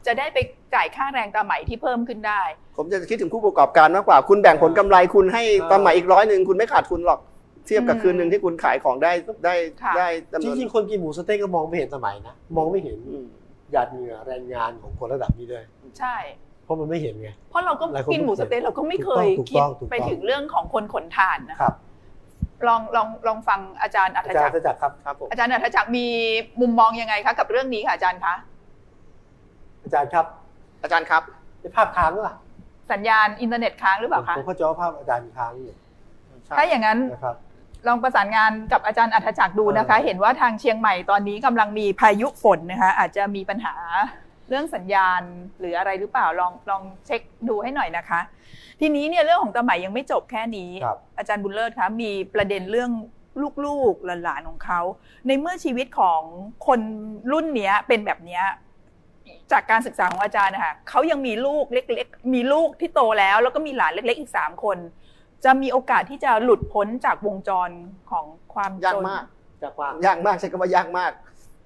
[0.05, 0.38] จะได้ไป
[0.75, 2.41] จ่ายค่าแรงตาไหมที่เพิ่มขึ้นได้
[2.77, 7.19] ผมจะคิดถึงผู้ประกอบการมากกว่า คุณแบ่งผลกำไรคุณให้ตาหมายอีกร้อยหนึ่งคุณไม่ขาดทุนหรอก
[7.67, 9.12] เทียบกับอืมคืนหนึ่งที่คุณขายของได้
[9.45, 13.25] ได้ค่ะได้จำจนวนริงๆคนกินหมูสเต็กก็มองไม่เห็นสมัยนะมองไม่เห็นอืม
[13.71, 15.63] หยาดเหงื่อแรงงานของคนระดับนี้ด้วย
[15.99, 16.15] ใช่
[16.48, 21.75] เพ ราะมันไม่เห็นไง เพราะเราก็หลายคนกินหมูสะเต๊ะเราก็ไม่เคยถูกคิดต้องถูกต้องไปถึงเรื่องของคนขนถ่านนะครับ
[22.67, 26.05] ลองลองลองฟังอาจารย์อัธอาจารจัย์กรจะจักรครับครับผมอาจารย์อัธจักรมี
[26.62, 28.34] มุมมองยังไงคะกับเรื่องนี้ค่ะอาจารย์คะ
[29.84, 30.25] อาจารย์ครับ
[30.84, 31.23] อาจารย์ครับ
[31.60, 32.36] ได้ภาพค้างหรือเปล่า
[32.91, 35.75] สัญญาณอินเทอร์เน็ตค้างหรือเปล่าคะผมเข้าใจว่าภาพอาจารย์มีค้างอยู่
[36.58, 37.36] ถ้าอย่างนั้นนะครับ
[37.88, 43.75] ลองประสานงานกับอาจารย์อัธจักรดูนะคะเออเห็นว่าทางเชียงใหม่ตอนนี้กำลังมีพายุฝนนะคะอาจจะมีปัญหา
[44.49, 45.21] เรื่องสัญญาณ
[45.59, 48.21] หรืออะไรหรือเปล่าลองลองเช็คดูให้หน่อยนะคะ
[48.79, 52.91] ทีนี้เนี่ยเรื่องของตาไหมยังไม่จบแค่นี้ครับอาจารย์บุญเลิศคะมีประเด็นเรื่อง
[53.65, 54.81] ลูกๆหลานๆของเขา
[55.27, 56.21] ในเมื่อชีวิตของ
[56.67, 56.81] คน
[57.31, 58.43] รุ่นเนี้ยเป็นแบบเนี้ย
[59.51, 64.77] จากการศึกษาของอาจารย์นะคะเขายังมีลูกเล็กๆ มีลูกที่โตแล้ว แล้วก็มีหลานเล็กๆ อีกสามคน
[65.45, 67.69] จะมีโอกาสที่จะหลุดพ้นจากวงจร
[68.12, 69.23] ของความจนยากมาก
[69.63, 71.12] จากว่างยากมากใช้คำว่ายากมาก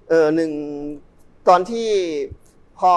[0.08, 0.52] เออหนึ่ง
[1.48, 1.88] ตอนที่
[2.78, 2.92] พอ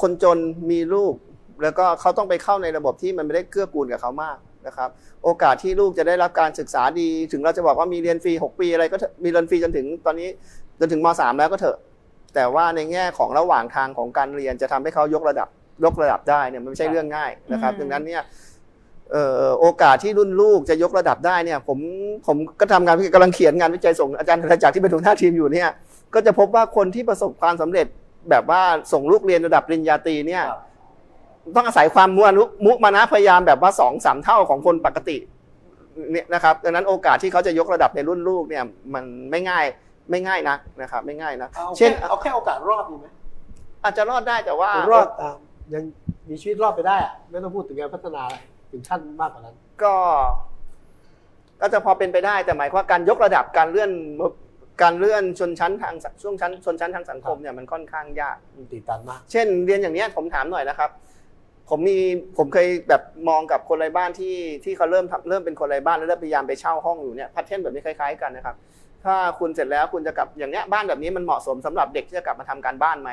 [0.00, 0.38] คนจน
[0.70, 1.14] มีลูก
[1.62, 4.88] แล้วก็เขาต้องไปเข้าในระบบที่มันไม่ได้เกื้อกูลกับเขามากนะครับ
[5.24, 10.28] โอกาสที่ลูกจะได้รับการศึกษาดี ถึงเราจะบอกว่ามีเรียนฟรี 6 ปีอะไรก็เถอะมีเรียนฟรีจนถึงตอนนี้
[10.80, 11.76] จนถึงม .3 แล้วก็เถอะ
[12.34, 15.48] แต่ว่าในแง่ของระหว่างทางของการเรียนจะทำให้เขายกระดับ
[15.84, 18.22] ยกระดับได้เนี่ยมันไม่ใช่เรื่องง่ายนะครับอืมดังนั้นเนี่ย
[19.12, 21.78] เอ่อโอกาสที่รุ่นลูกจะยกระดับได้เนี่ย ผม
[22.26, 25.68] ผมก็ทำงานกำลังเขียนงานวิจัยส่งอาจารย์ธนจักรที่เป็นหัวหน้าทีมอยู่เนี่ย
[26.14, 27.86] ก็จะพบว่าคนที่ประสบความสำเร็จ
[28.30, 28.62] แบบว่า
[28.92, 30.60] ส่งลูกเรียนระดับปริญญาตรีเนี่ยครับ
[31.56, 35.16] ต้องอาศัยความมุนุมุมานะพยายามแบบว่าสองสามเท่าของคนปกติ
[36.10, 39.64] เนี่ยนะครับดังนั้นโอกาสที่เขาจะยกระดับในรุ่นลูกเนี่ยมันไม่ง่าย
[40.10, 43.06] ไม่ง่ายนักนะครับ ไม่ง่ายนะเอาเช่เช่นนเอาแค่โอกาสรอดดีไหม
[43.84, 45.30] อาจจะรอดได้แต่ว่ารอดอะ
[45.74, 45.82] ยัง
[46.28, 48.36] มีชีวิตรอดไปได้อะไม่ต้องพูดถึงการพัฒนาอะไร
[48.70, 49.94] ถึงขั้นมากกว่านั้น ก็
[51.60, 53.90] ก็จะพอเป็นไปได้แต่หมายความว่าการยกระดับการเลื่อน
[54.82, 60.90] การเลื่อนชนชั้นทางสังช่วงชั้นชนชั้นทางสังคมเนี่ยมันค่อนข้างยากมันติดตันมาก เช่น เรียนอย่างเนี้ยผมถามหน่อยนะครับ
[61.70, 61.98] ผมมี
[62.38, 68.56] ผมเคยแบบมองกับคนไร้บ้านที่ที่เขาเริ่มทำเริ่มเป็นคนไร้บ้านแล้วเริ่มพยายามไปเช่าห้องอยู่เนี่ยพัฒเทนแบบนี้คล้ายๆกันนะครับ
[69.04, 73.10] ถ้าคุณเสร็จแล้วคุณจะกลับอย่างเนี้ยบ้านแบบนี้มันเหมาะสมสำหรับเด็กที่จะกลับมาทำการบ้านไหม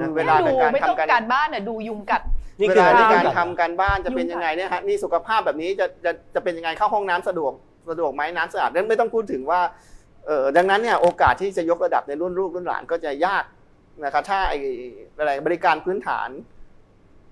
[0.00, 2.22] นะเวลาดูในการไม่ต้องทำการการบ้านน่ะดูยุงกัด
[2.60, 7.52] นี่เวคือลาในกาการรททำการบ้านจะเป็นยังไงเนี่ยฮะนี่สุขภาพแบบนี้จะจะจะเป็นยังไงเข้าห้องน้ำสะดวก
[7.90, 9.60] สะดวกไหมน้ำสะอาดนั้นไม่ต้องพูดถึงว่า
[10.26, 13.44] เออดังนั้นเนี่ยโอกาสที่จะยกระดับในรุ่นลูกรุ่นหลานก็จะยาก
[14.04, 14.58] นะครับถ้าไอ้
[15.18, 16.28] อะไรบริการพื้นฐาน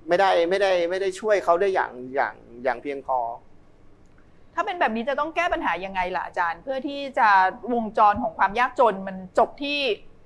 [0.09, 3.19] ไม่ได้ไม่ได้ไม่ได้ช่วยเขาได้อย่างอย่างอย่างเพียงพอ
[4.55, 7.29] ถ้าเป็นแบบนี้จะต้องแก้ปัญหายังไงล่ะอาจารย์ เพื่อที่จะ
[7.75, 9.79] วงจรของความยากจนมันจบที่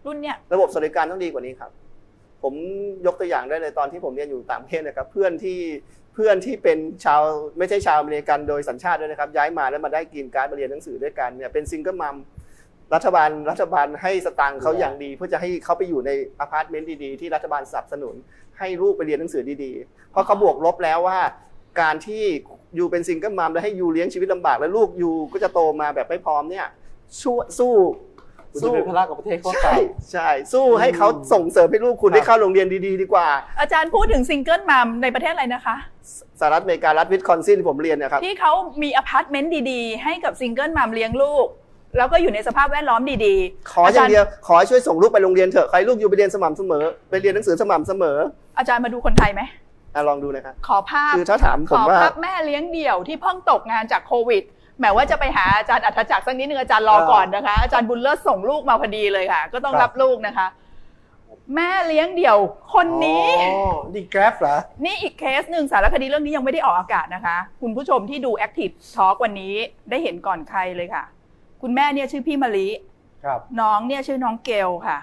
[0.07, 1.71] รุ่นเนี้ยระบบสวัสดิการต้องดีกว่านี้ครับ
[2.43, 2.55] ผม
[3.07, 5.59] ยกตัวอย่างได้เลยตอนที่ผมเรียนอยู่ต่างประเทศนะครับ เพื่อนที่
[6.15, 7.21] เพื่อนที่เป็นชาว
[7.59, 12.17] ไม่ใช่ชาวอเมริกันโดยสัญชาติด้วยนะครับ ย้ายมาแล้วมาได้ green card มาเรียนหนังสือด้วยกันเนี่ยเป็น single mom
[12.95, 18.15] รัฐบาลรัฐบาลให้สตางค์เขาอย่างดี เพื่อจะให้เขาไปอยู่ในอพาร์ตเมนต์ดีๆ ที่รัฐบาลสนับสนุน
[18.59, 21.19] ให้ลูกไปเรียนหนังสือดีๆ เพราะเขาบวกลบแล้วว่า
[21.81, 22.23] การที่
[22.79, 26.67] you เป็น single mom แล้วให้ you เลี้ยงชีวิตลำบากแล้วลูก you ก็จะโตมาแบบไม่พร้อมเนี่ย
[27.23, 27.73] สู้สู้
[28.53, 29.75] คุณจะเป็นภาระกับประเทศเขาใช่เก่า
[30.13, 33.29] ใช่ สู้ให้เขาส่งเสริมให้ลูกคุณครับได้เข้าโรงเรียนดีๆ ดีกว่า
[33.61, 35.77] อาจารย์พูดถึง single mom ในประเทศอะไรนะคะ
[36.41, 41.47] สหรัฐอเมริการัฐวิสคอนซินที่ผมเรียนเนี่ยนะครับที่เขามีอพาร์ตเมนต์ดีๆ ให้กับ single mom เลี้ยงลูก
[41.99, 43.35] แล้วก็อยู่ในสภาพแวดล้อมดี
[43.73, 49.43] ขออย่างเดียวขอให้ช่วยส่งลูกไปโรงเรียนเถอะใครลูกอยู่ไปเรียนสม่ำเสมอ ไปเรียนหนังสือสม่ำเสมออาจารย์มาดูคนไทยไหม
[49.95, 54.43] อะลองดูนะครับภาพคือถ้าถามผมว่า ขอภาพแม่เลี้ยงเดี่ยวที่เพิ่งตกงานจากโควิด
[54.79, 60.47] แหมว่าจะไปหาอาจารย์อรรถจักร์สักนิดนึงอาจารย์รอก่อนนะคะ อาจารย์บุญเลิศส่งลูกมาพอดีเลยค่ะ ก็ต้องครับรับลูกนะคะ
[61.55, 62.39] แม่เลี้ยงเดี่ยว
[62.75, 69.55] คนนี้อ๋อนี่ Grab เหรอ นี่อีกเคสหนึ่งสารคดีเรื่องนี้ยังไม่ได้ออกอากาศนะคะ คุณผู้ชมที่ดู Active Talk วันนี้
[69.91, 71.05] ได้เห็นก่อนใครเลยค่ะ
[71.63, 72.69] คุณแม่เนี่ยชื่อพี่มะลิ
[73.25, 74.99] ครับ น้องเนี่ยชื่อน้องเกลค่ะ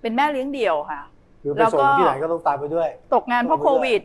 [0.00, 1.00] เป็นแม่เลี้ยงเดี่ยวค่ะ
[1.42, 4.00] คือไปแล้วก็ส่งที่ไหนก็ต้องตามไปด้วย ตกงานเพราะโควิด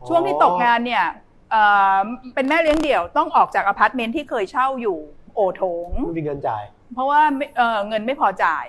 [0.00, 1.04] อ๋อช่วงที่ตกงานเนี่ย
[1.50, 1.62] เอ่
[1.98, 2.04] อ
[2.34, 4.98] เป็นแม่เลี้ยงเดี่ยวต้องออกจากอพาร์ตเมนต์ที่เคยเช่าอยู่
[5.34, 6.62] โอโถงไม่มีเงินจ่าย
[6.94, 8.66] เพราะว่าไม่เอ่อเงินไม่พอจ่าย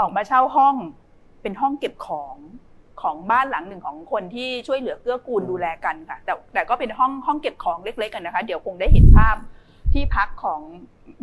[0.00, 0.74] ออกมาเช่าห้อง
[1.42, 2.36] เป็นห้องเก็บของ
[3.02, 9.36] ของบ้านหลังหนึ่งของคนที่ช่วยเหลือเกื้อกูลดูแลกันค่ะ แต่แต่ก็เป็นห้องห้องเก็บของเล็กๆกันนะคะ เดี๋ยวคงได้เห็นภาพ
[9.94, 10.60] ที่พักของ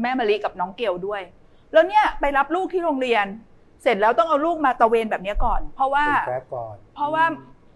[0.01, 1.21] แม่มะลิกับน้องเกลด้วย
[1.73, 3.25] แล้วเนี่ยไปรับลูกที่โรงเรียน
[3.83, 7.25] เสร็จแล้วต้องเอาลูกมาตระเวนแบบเนี้ยก่อน เพราะว่าเป็นแฟบก่อนเพราะว่า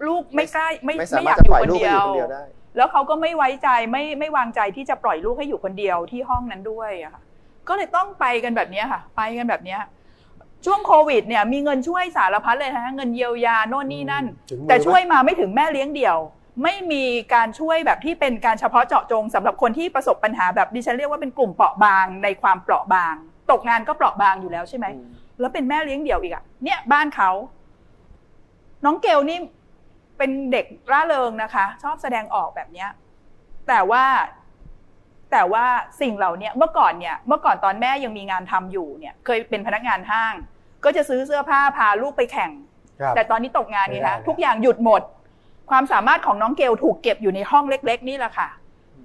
[0.08, 2.44] ลูกไม่กล้าไม่ไม่สาไม่มารอถยากจะอปล่ยู่อยคนลูกเดียวให้อยู่คนเดียวได้
[2.78, 7.22] แล้วเขาก็ไม่ไว้ใจไม่ไม่วางใจที่จะปล่อยลูกให้อยู่คนเดียวที่ห้องนั้นด้วยอะค่ะ
[7.68, 9.80] ก็เลยต้องไปกันแบบเนี้ยค่ะ ไปกันแบบเนี้ย
[10.66, 16.18] ช่วงโควิดเนี่ยมีเงินช่วยสารพัดเลยนะเงินเยียวยาโน่นนี่นั่นถึงมือแต่ช่วยมาไม่ถึงแม่เลี้ยงเดี่ยว
[16.64, 23.16] ไม่มีการช่วยแบบที่เป็นการเฉพาะเจาะจงสำหรับคนที่ประสบปัญหาแบบดิฉันเรียกว่าเป็นกลุ่มเปราะบางในความเปราะบาง
[23.52, 24.86] ตกงานก็เปราะบางอยู่แล้วใช่ไหม
[25.40, 27.32] แล้วเป็นแม่เลี้ยงเดี่ยวอีกอะเนี่ยบ้านเขา
[28.86, 29.40] น้องเกลนี่
[30.18, 32.90] เป็นเด็กร่าเริงนะคะ ชอบแสดงออกแบบเนี้ย
[33.68, 34.06] แต่ว่า
[35.32, 35.66] แต่ว่า
[36.02, 40.34] สิ่งเหล่านี้เมื่อก่อนเนี่ยเมื่อก่อนตอนแม่ยังมีงานทำอยู่เนี่ย เคยเป็นพนักงานห้าง
[40.84, 42.52] ก็จะซื้อเสื้อผ้าพาลูกไปแข่ง
[43.02, 45.02] ครับแต่ตอนนี้ตกงานไงไม่ได้คะแล้วทุกอย่างหยุดหมด
[45.70, 48.50] ความสามารถของน้องเกลถูกเก็บอยู่ในห้องเล็ก ๆ นี่แหละค่ะ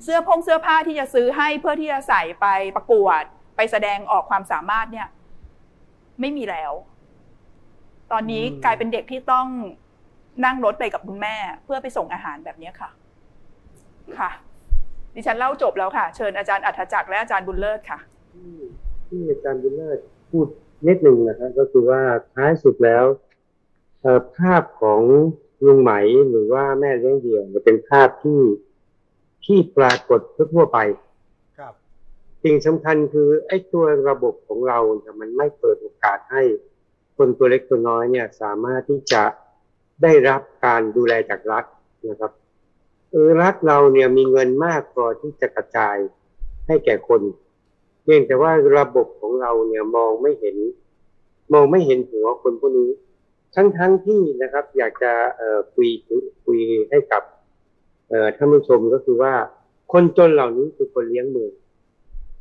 [0.05, 3.23] เสื้อพงเสื้อผ้าที่จะซื้อให้เพื่อที่จะใส่ไปประกวด
[3.57, 5.09] ไปแสดงออกความสามารถเนี่ย
[6.21, 6.73] ไม่มีแล้ว
[8.13, 9.47] ตอนนี้อืมกลายเป็นเด็กที่ต้อง
[10.45, 12.91] นั่งรถไปกับคุณแม่ เพื่อไปส่งอาหารแบบเนี้ยค่ะ
[14.19, 14.31] ค่ะ
[15.15, 17.99] ดิฉันเล่าจบแล้วค่ะ เชิญอาจารย์อัธจักรและอาจารย์บุญเลิศค่ะ
[18.35, 18.55] ที่
[19.09, 19.99] ที่อาจารย์บุญเลิศ
[20.31, 20.47] พูด
[20.89, 22.03] นิดหนึ่งนะครับก็คือว่า
[22.35, 23.05] ท้ายสุดแล้ว
[24.03, 25.01] เอ่อภาพของ
[25.65, 25.93] ลุงไหม
[26.31, 28.43] หรือว่าแม่เลี้ยงเดี่ยวเนี่ยเป็นภาพที่
[29.45, 30.21] ที่ปรากฏ
[30.55, 30.79] ทั่วๆไป
[31.59, 31.75] ครับ
[32.45, 36.43] สิ่งสำคัญคือไอ้ตัวระบบของเราเนี่ยมันไม่เปิดโอกาสให้
[37.17, 39.23] คนตัวเล็กตัวน้อยเนี่ย สามารถที่จะ
[40.03, 41.65] ได้รับการดูแลจากรัฐ
[42.09, 42.33] นะครับ
[43.11, 45.97] เออรัฐเราเนี่ยมีเงินมากพอที่จะกระจาย
[46.67, 47.21] ให้แก่คน
[48.03, 50.57] เพียงแต่ว่าระบบของเราเนี่ยมองไม่เห็น
[51.53, 52.91] มองไม่เห็นหัวคนพวกนี้
[53.55, 55.89] ทั้งทั้งที่นะครับ อยากจะเอ่อคุย
[56.45, 57.23] คุยให้กับ
[58.09, 59.35] เอ่อท่านผู้ชมก็คือว่า
[59.93, 61.53] คนจนเหล่านี้คือคนเลี้ยงเมือง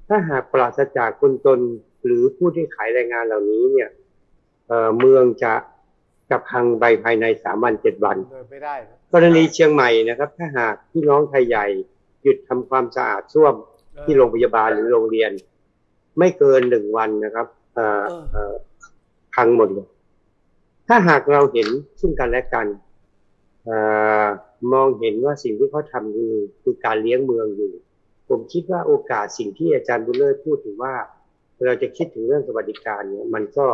[0.07, 1.59] ถ้าหากปราศจากคนจน
[2.05, 3.89] หรือผู้ที่ขายแรงงานเหล่านี้เนี่ย
[4.67, 5.53] เอ่อเมืองจะ
[6.29, 11.65] จะพังไปภายในสามวันเจ็ดวันเดินไม่ได้นะกรณีเชียงใหม่นะครับ ถ้าหากพี่น้องไทยใหญ่
[12.23, 13.55] หยุดทำความสะอาดส้วม
[14.03, 15.31] ที่โรงพยาบาลหรือโรงเรียน
[16.19, 18.53] ไม่เกินหนึ่งวันนะครับเอ่อเอ่อ
[19.35, 19.87] พังหมดเลย
[20.88, 21.67] ถ้าหากเราเห็น
[22.00, 22.67] ซึ่งกันและกัน
[23.65, 23.78] เอ่
[24.23, 24.26] อ
[24.73, 27.71] มองเห็นว่าสิ่งที่เขาทำคือคือการเลี้ยงเมืองอยู่
[28.30, 30.93] ผมคิดว่าโอกาสสิ่งที่อาจารย์บุญเลิศพูดถึงว่า
[31.65, 33.65] เราจะคิดถึงเรื่องสวัสดิการเนี่ยมันก็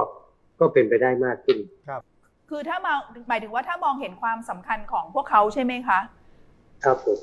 [0.60, 1.58] ก็เป็นไปได้มากขึ้น
[2.50, 2.94] คือถ้ามา
[3.30, 6.00] หมายถึงว่าถ้ามองเห็นความสำคัญของพวกเขาใช่ไหมคะ
[6.84, 7.20] ครับผม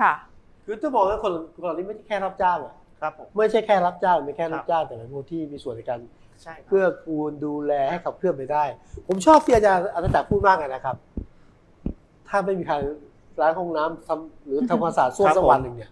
[0.00, 0.12] ค่ะ
[0.64, 6.19] คือถ้าบอกว่าคนคนเหล่านี้ไม่ใช่แค่รับจ้างอะครับผมไม่ใช่แค่รับจ้างไม่แค่รับจ้างแต่เป็นผู้ที่มีส่วนในการใช่ครับ
[6.68, 8.64] เพื่อกูลดูแลให้ขับเคลื่อนไปได้
[9.08, 10.96] ผมชอบที่อาจารย์อาจารย์จักรพูดมากเลยนะครับ
[12.28, 12.76] ถ้าไม่มีใคร
[13.40, 15.90] ล้างห้องน้ำทำหรือทำความสะอาดส้วมครับสักผมวันหนึ่งเนี่ย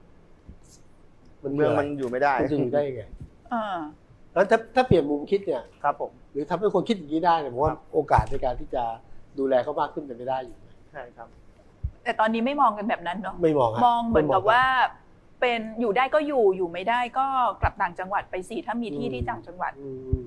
[1.44, 3.02] มันเมืองมันอยู่ไม่ได้มันจะอยู่ได้ยังไง
[3.50, 3.78] เออ
[4.32, 8.82] แล้วถ้าถ้าเปลี่ยนมุมคิดเนี่ยครับผมหรือทำให้คนคิดอย่างนี้ได้เนี่ยผมว่าครับโอกาสในการที่จะ
[9.38, 10.56] ดูแลเขามากขึ้นเป็นไปได้อยู่
[10.92, 11.28] ใช่ครับ
[12.04, 14.64] แต่ตอนนี้ไม่มองกันแบบนั้นเนาะไม่มองฮะมองเหมือนกับไว่า
[15.40, 17.26] เป็นอยู่ได้ก็อยู่อยู่ไม่ได้ก็
[17.62, 20.18] กลับต่างจังหวัดไปสิถ้ามีที่ที่ต่างจังหวัดอืม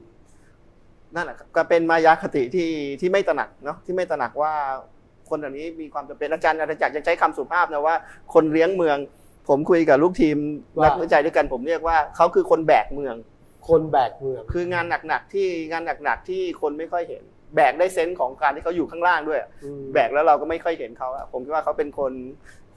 [1.15, 2.69] นั่นแหละครับก็เป็นมายาคติที่
[3.01, 4.53] ที่ไม่ตระหนักเนาะที่ไม่ตระหนักว่า
[5.29, 7.95] คนเหล่านี้มีความจำเป็นอาจารย์อาจารย์จะใช้คำสุภาพนะว่า
[8.33, 8.97] คนเลี้ยงเมือง
[9.49, 10.37] ผมคุยกับลูกทีม
[10.83, 13.15] นักวิจัยด้วยกันผมเรียกว่าเขาคือคนแบกเมือง
[13.69, 17.23] คนแบกเมือง คืองานหนักๆที่งานหนักๆที่คนไม่ค่อยเห็น
[17.55, 19.39] แบกได้เซนส์ของการที่เขาอยู่ข้างล่างด้วย
[19.79, 22.13] มแบกแล้วเราก็ไม่ค่อยเห็นเขาอะผมคิดว่าเขาเป็นคน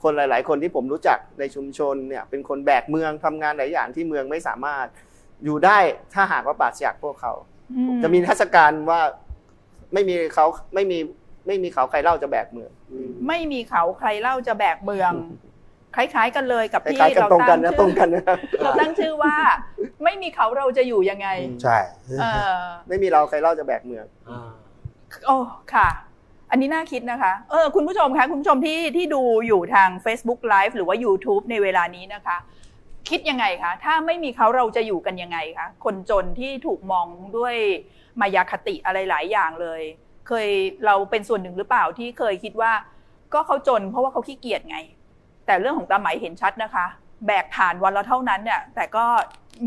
[0.03, 4.85] คนหลาย ๆ คนที่ผมรู้จักในชุมชนเนี่ยเป็นคนแบกเมืองทำงานหลายอย่างที่เมืองไม่สามารถ
[5.43, 5.77] อยู่ได้
[6.13, 7.54] ถ้าหากว่าปราศจากพวกเขาอื
[8.03, 9.01] จะมีเทศกาลว่า
[9.93, 10.97] ไม่มีเขาไม่มี
[11.47, 12.69] ไม่มีเขาใครเล่าจะแบกเมือง
[13.27, 15.11] ไม่มีเขาใครเล่าจะแบกเมือง
[15.95, 19.35] คล้ายๆกันเลยกับคที่ล้ายๆกันเราตรงกัตั้นงนะชื่ตรงอกันนะครับเราตั้งชื่อว่า
[20.03, 21.27] ไม่มีเขาเราจะอยู่ยังไง
[21.63, 21.77] ใช่
[22.19, 24.49] เออไม่มีเราใครเล่าจะแบกเมืองอ่า
[25.25, 25.37] โอ้
[25.73, 25.89] ค่ะ
[26.51, 32.37] อันนี้น่าคิดนะคะ เออคุณผู้ชมคะคุณผู้ชมที่ที่ดูอยู่ทาง Facebook Live หรือว่า YouTube ในเวลานี้นะคะ
[33.09, 37.55] คิดยังไงคะ ถ้าไม่มีเขาเราจะอยู่กันยังไงคะ คนจนที่ถูกมองด้วย
[38.19, 39.81] มายาคติอะไรหลายอย่างเลย
[40.27, 40.47] เคย
[40.85, 42.71] เราเป็นส่วนหนึ่งหรือเปล่าที่เคยคิดว่า
[43.33, 44.77] ก็เขาจนเพราะว่าเขาขี้เกียจไง
[45.45, 46.85] แต่เรื่องของตาไหมเห็นชัดนะคะ
[47.25, 49.05] แบกฐานวันละเท่านั้นเนี่ย แต่ก็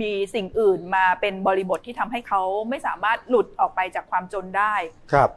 [0.01, 4.75] มีสิ่งอื่นมาเป็นบริบทที่ทำให้เขาไม่สามารถหลุดออกไปจากความจนได้
[5.13, 5.31] ครับ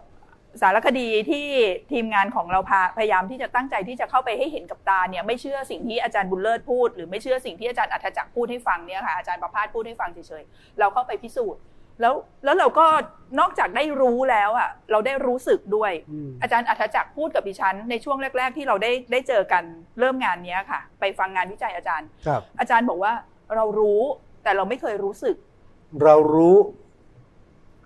[0.61, 1.47] สารคดีที่
[1.91, 11.61] ทีมงานของเราพาพยายามที่จะตั้งใจที่จะเข้าไปให้เห็นกับตาเนี่ยไม่เชื่อสิ่งที่อาจารย์บุญเลิศพูด หรือไม่เชื่อสิ่งที่อาจารย์อัธจักรพูดให้ฟังเนี่ยค่ะอาจารย์ประพาสพูดให้ฟังเฉยๆเราเข้าไปพิสูจน์
[12.01, 12.13] แล้ว
[12.45, 12.85] แล้วเราก็
[13.39, 19.63] นอกจากได้รู้แล้วอะเราได้รู้สึกด้วยอืมอาจารย์อัธจักรพูดกับดิฉัน ในช่วงแรก ๆ ที่เราได้ได้เจอกัน
[19.99, 23.13] เริ่มงานเนี้ยค่ะ ไปฟังงานวิจัยอาจารย์ครับอาจารย์บอกว่า
[23.55, 24.01] เรารู้
[24.43, 25.35] แต่เราไม่เคยรู้สึก
[26.03, 26.57] เรารู้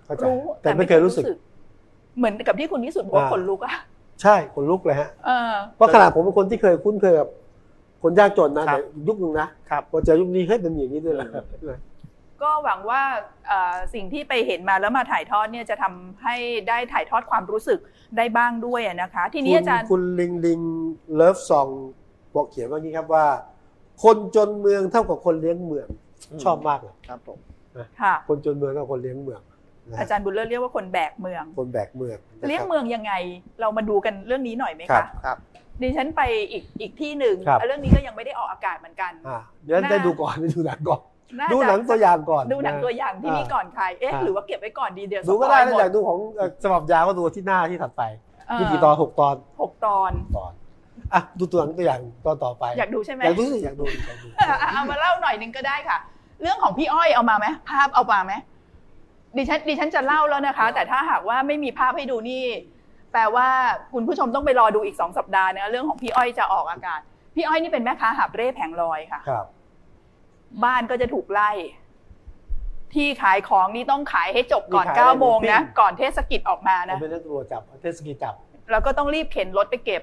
[0.05, 1.26] เข้าใจรู้แต่ไม่เคยรู้สึก
[2.18, 3.76] เหมือนกับที่คุณนิสุทธิ์บอกว่าอ่าขนลุกอะ
[4.22, 7.30] ใช่ขนลุกเลยฮะเออเพราะขนาดผมเป็นคนที่เคยคุ้นเคยกับ
[8.03, 11.28] คนยากจนนะครับแต่ยุคนึงนะครับพอเจอยุคนี้เฮ้ยเป็นอย่างนี้ด้วยเหรอ
[12.41, 13.01] ก็หวังว่า
[13.47, 16.36] เอ่อสิ่งที่ไปเห็นมาแล้วมาถ่ายทอดเนี่ยจะทำให้
[16.70, 17.80] ได้ถ่ายทอดความรู้สึก
[18.18, 20.61] ได้บ้างด้วยอะนะคะ ทีนี้คุณอาจารย์คุณลิงลิง
[21.16, 21.68] เลิฟซอง
[22.36, 23.26] บอกเขียนว่างี้ครับว่า
[24.03, 25.88] คนจนเมืองเท่ากับคนเลี้ยงเมือง
[26.32, 27.38] อืมชอบมากเลยครับผม
[28.01, 29.55] ค่ะคนจนเมืองเท่ากับคนเลี้ยงเมืองนะ
[30.00, 33.14] อาจารย์บุญเลิศเรียกว่าคนแบกเมือง คนแบกเมืองนะครับเลี้ยงเมืองยังไง
[33.62, 35.38] เรามาดูกันเรื่องนี้หน่อยไหมครัคะบครับ
[35.82, 36.22] ดิฉันไป
[36.52, 48.04] อีกอีกที่หนึ่งครับเรื่องนี้ก็ยังไม่ได้ออกอากาศเหมือนกันอ่าเดี๋ยวน่าได้ดูก่อนได้ดูหนังก่อนาดูจะหนังตัวอย่างก่อน ดูหนังะตัวอย่างที่นี่อ่าก่อนใครเอ๊ะอ่าหรือว่าเก็บไว้ก่อนดีเดี๋ยวดูก็ได้สนะปอยากดูของเอ่อฉบับยาวก็ดูที่หน้าที่ถัดไป
[48.48, 50.52] เออมีกี่ตอนหกตอนหกตอนตอน
[51.14, 55.98] อะดูตัวหนังตัวอย่างตอนต่อไป อยากดูใช่ไหมอยากดูสิอยากดูอยากดูอะเอามาเล่าหน่อยหนึงก็ได้ค่ะ
[56.42, 58.34] เรื่องของพี่อ้อยเอามาไหมภาพเอามาไหม
[59.38, 62.44] ดิฉันดิฉันจะเล่าแล้วนะคะ แต่ถ้าหากว่าไม่มีภาพให้ดูนี่
[63.12, 63.48] แปลว่า
[63.94, 67.00] คุณผู้ชมต้องไปรอดูอีกสองสัปดาห์นะเรื่องของพี่อ้อยจะออกอากาศ
[67.36, 69.46] พี่อ้อยนี่เป็นแม่ค้าหาบเร่แผงลอยค่ะครับ
[70.64, 71.52] บ้านก็จะถูกไล่
[72.94, 78.34] ที่ขายของนี่ต้องขายให้จบก่อนมีขายเก้าอะไรโมงนะ หมูปิ้ง ก่อนเทศกิจออกมาเอานะ เป็นตำรวจจับเอาเทศกิจจับ
[78.72, 80.02] แล้วก็ต้องรีบเข็นรถไปเก็บ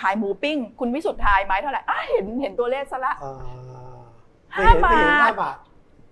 [0.00, 3.34] ขายหมูปิ้ง คุณวิสุทธ์ทายไม้เท่าไหร่อ้าเห็นเห็นตัวเลขซะละ อ่า
[4.56, 5.56] ห้าไม่เห็นไม่เห็นบาทห้าบาท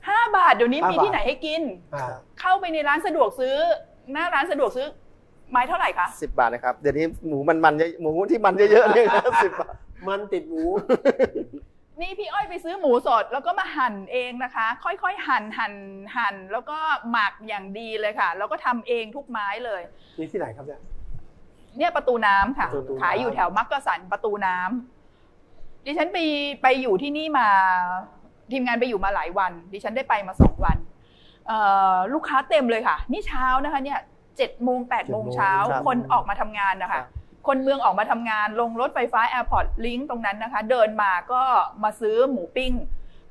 [0.09, 1.63] ห้าบาทเดี๋ยวนี้ห้ามีบาทที่ไหนให้กิน
[1.95, 2.07] อ่า
[2.41, 3.57] เข้าไปในร้านสะดวกซื้อ
[4.13, 4.87] หน้าร้านสะดวกซื้อ
[5.51, 9.75] ไม้เท่าไหร่คะสิบบาทนะครับ เดี๋ยวนี้หมูมันมันๆเยอะหมูที่มันเยอะๆเนี่ยนะสิบบาท
[10.09, 10.65] มันติดหมู
[12.01, 15.75] นี่พี่อ้อยไปซื้อหมูสดแล้วก็มาหั่นเองนะคะ ค่อยๆ หั่นหั่น
[16.17, 16.79] หั่นแล้วก็
[17.11, 19.83] หมักอย่างดีเลยค่ะ แล้วก็ทำเองทุกไม้เลย
[20.19, 20.81] นี่ที่ไหนครับเนี่ย
[21.79, 26.19] เนี่ยประตูน้ำค่ะประตูน้ำขายอยู่แถวมักกะสันประตูน้ำดิฉันไป
[26.63, 27.49] ไปอยู่ที่นี่มา
[28.53, 30.77] ทีมงานไปอยู่มาหลายวัน ดิฉันได้ไปมาสองวัน
[31.47, 31.59] เอ่
[31.95, 34.01] อลูกค้าเต็มเลยค่ะ นี่เช้านะคะเนี่ย
[34.37, 37.07] เจ็ดโมงแปดโมงเช้าครับคนออกมาทำงานนะคะครับ
[37.47, 41.43] คนเมืองออกมาทำงานลงรถไฟฟ้าแอร์พอร์ตลิงก์ตรงนั้นนะคะ เดินมาก็
[41.83, 42.73] มาซื้อหมูปิ้ง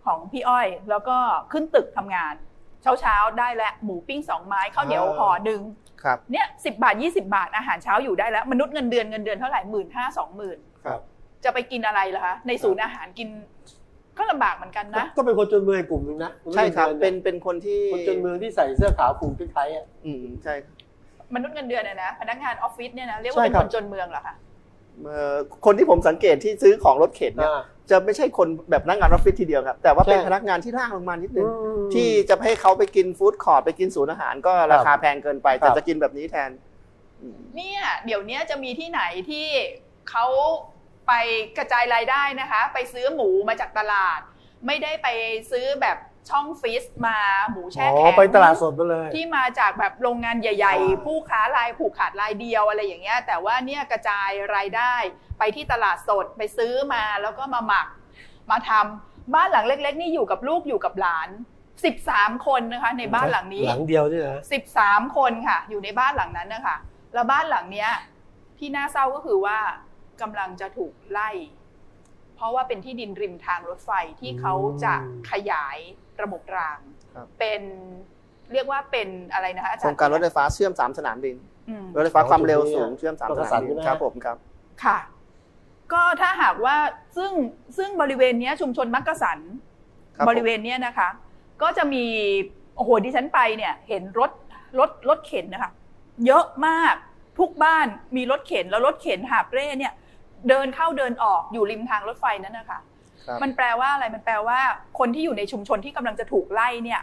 [0.06, 1.18] ของพี่อ้อย แล้วก็
[1.52, 2.34] ขึ้นตึกทำงาน
[2.82, 5.62] เช้าเช้าๆได้แล้วหมูปิ้งสองไม้ข้าวเหนียวห่อหนึ่ง่ง
[6.04, 11.00] ครับเนี่ยสิบบาทยี่สิบบาทอาหารเช้าอยู่ได้แล้ว มนุษย์เงินเดือนเงินเดือนเท่าไหร่หมื่นห้าสองหมื่นครับ
[11.44, 13.30] จะไปกินอะไรล่ะคะในศูนย์อาหารกิน
[14.18, 20.76] ก็ลำบากเหมือนกันนะ ก็เป็นคนจนเมืองกลุ่มหนึ่งนะใช่ครับเป็นเป็นคนที่คนจนเมืองที่ใส่เสื้อขาวผูกไทๆอะ อืมใช่ครับ
[21.36, 24.36] มนุษย์เงินเดือนเนี่ยนะพนักงานออฟฟิศเนี่ยนะเรียกใช่ว่าเป็นครัคบ นจนเมืองเหรอคะ
[25.04, 25.36] เอ่อ
[25.66, 36.50] คนที่ผมสังเกตที่ซื้อของรถเข็นเนี่ยอ่า จะไม่ใช่คนแบบพนักงานออฟฟิศทีเดียวครับ แต่ว่าเป็นใช่ พนักงานที่ล่างลงมานิดนึงอืมที่จะให้เขาไปกิน food court ไปกินศูนย์อาหารก็ราคาแพงเกินไป แต่ครับ จะกินแบบนี้แทน
[37.22, 39.48] อืมเนี่ยเดี๋ยวเนี้ยจะมีที่ไหนที่
[40.10, 40.26] เขา
[41.12, 41.16] ไป
[41.58, 44.20] กระจายรายได้นะคะ ไปซื้อหมูมาจากตลาด
[44.66, 45.08] ไม่ได้ไป
[45.52, 45.98] ซื้อแบบ
[46.30, 47.18] ช่องฟิสมา
[47.52, 54.94] หมูแช่อ๋อแข็งไปตลาดสดมาเลย ที่มาจากแบบโรงงานใหญ่อ่าๆผู้ค้ารายผูกขาดรายเดียวอะไรอย่างเงี้ย แต่ว่าเนี่ยกระจายรายได้
[55.40, 57.88] ไปที่ตลาดสดไปซื้อมาแล้วก็มาหมัก
[58.52, 61.30] มาทำบ้านหลังเล็ก ๆ นี่อยู่กับลูกอยู่กับหลาน
[61.88, 64.42] 13 คนนะคะในบ้านหลังนี้หลังเดียวนี่นะ
[64.78, 66.78] 13คนค่ะ อยู่ในบ้านหลังนั้นนะคะ
[67.14, 67.90] แล้วบ้านหลังเนี้ย
[68.60, 69.58] ที่น่าเศร้าก็คือว่า
[70.22, 71.30] กำลังจะถูกไล่
[72.36, 74.54] เพราะว่าเป็นที่ดินริมทางรถไฟที่เขา
[74.84, 74.94] จะ
[75.32, 75.78] ขยาย
[76.22, 76.80] ระบบราง
[77.16, 77.62] ครับเป็น
[78.54, 81.36] เรียกว่าเป็นอะไรนะคะอาโคจารรงย์การรถไฟฟ้าเชื่อมสามสนามบิน
[81.70, 84.38] อืมรถไฟฟ้าความเร็วอ๋อสูงเชื่อมสามตรงสกระสันานมบิใช่นไหมครับผมครับ
[84.84, 85.00] ค่ะ
[85.94, 86.76] ก็ถ้าหากว่า
[87.18, 87.32] ซึ่ง
[87.78, 89.40] ซึ่งบริเวณเนี้ยชุมชนมักกะสัน
[90.16, 91.10] ครับผมบริเวณเนี้ยนะคะ
[91.62, 92.06] ก็จะมี
[92.76, 94.32] โอ้โหดิฉันไปเนี่ย เห็นรถ
[94.80, 95.72] รถรถเข็นนะคะ
[96.26, 96.96] เยอะมาก
[97.40, 99.94] ทุกบ้านมีรถเข็นแล้วรถเข็นหาบเร่เนี่ย
[100.50, 102.80] เดินเข้าเดินออกอยู่ริมทางรถไฟนั้นนะคะ
[103.28, 104.60] ครับมันแปลว่าอะไรมันแปลว่า
[105.00, 107.02] คนที่อยู่ในชุมชนที่กำลังจะถูกไล่เนี่ย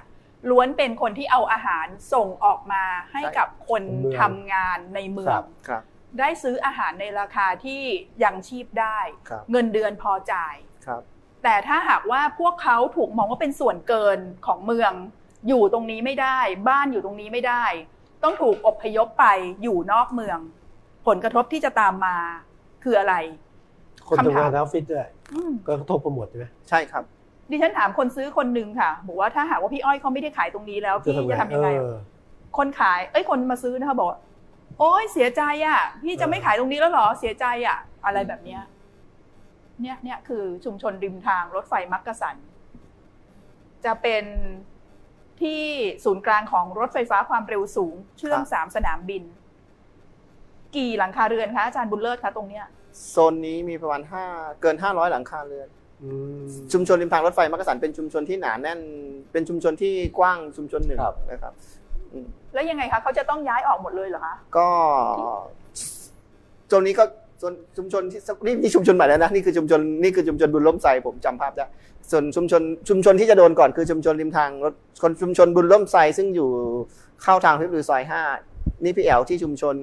[0.50, 5.82] ล้วนเป็นคนที่เอาอาหารส่งออกมาให้กับคนเมืองทำงานในเมือครังบครับ
[6.18, 7.82] ได้ซื้ออาหารในราคาที่
[8.22, 10.54] ยังชีพได้ครับเงินเดือนพอจ่าย
[10.86, 11.02] ครับ
[11.42, 14.92] แต่ถ้าหากว่าพวกเขาถูกมองว่าเป็นส่วนเกินของเมือง
[15.48, 17.64] อยู่ตรงนี้ไม่ได้ บ้านอยู่ตรงนี้ไม่ได้
[18.22, 19.26] ต้องถูกอพยพไป
[19.62, 20.38] อยู่นอกเมือง
[21.06, 22.16] ผลกระทบที่จะตามมา
[22.84, 23.14] คืออะไร
[24.08, 27.04] คนคำถามทำงานทั้งออฟฟิศด้วยอืมก็กระทบกันหมดใช่ไหมใช่ครับ
[27.50, 31.96] ดิฉันถามคนซื้อคนหนึ่งค่ะ บอกว่าถ้าหากว่าพี่อ้อยเขาไม่ได้ขายตรงนี้แล้วพี่จะทำยังไงเออ
[32.58, 34.18] คนขายเอ้ยคนมาซื้อนะคะบอกว่า
[34.78, 38.62] โอ้ยเสียใจอะ พี่จะไม่ขายตรงนี้แล้วเหรอเสียใจอะ อะไรแบบเนี้ย
[39.82, 42.36] เนี่ยเนี่ยคือชุมชนริมทางรถไฟมักกะสัน
[43.84, 44.24] จะเป็น
[45.40, 45.62] ที่
[46.04, 49.22] ศูนย์กลางของรถไฟฟ้าความเร็วสูง เชื่อมครับสามสนามบิน
[50.76, 52.64] กี่หลังคาเรือนคะอาจารย์บุญเลิศคะตรงเนี้ย
[53.10, 54.24] โซนนี้มีประมาณห้า
[54.62, 55.68] เกิน500หลังคาเรือน
[56.02, 56.08] อื
[56.38, 56.40] ม
[56.72, 58.80] ชุมชนริมทางรถไฟมักกะสันเป็นชุมชนที่หนาแน่น
[59.32, 61.52] เป็นชุมชนที่กว้างชุมชนหนึ่งครับนะครับ
[62.12, 64.68] อืมแล้วยังไงคะเขาจะต้องย้ายออกหมดเลยเหรอคะก็
[66.70, 67.04] ตรงนี้ก็
[67.40, 71.66] ส่วนชุมชนที่นี่นี่ชุมชนใหม่แล้วนะนี่คือชุมชนนี่คือชุมชนบุญล้มใจผมจำภาพได้
[72.10, 76.50] ส่วนชุมชนชุมชนที่จะโดนก่อนคือชุมชนริมทางรถคนชุมชนบุญล้มใจซึ่งอยู่
[77.22, 78.22] เข้าทางพิบูลซอยห้า
[78.82, 79.76] นี่พี่แอลที่ชุมชน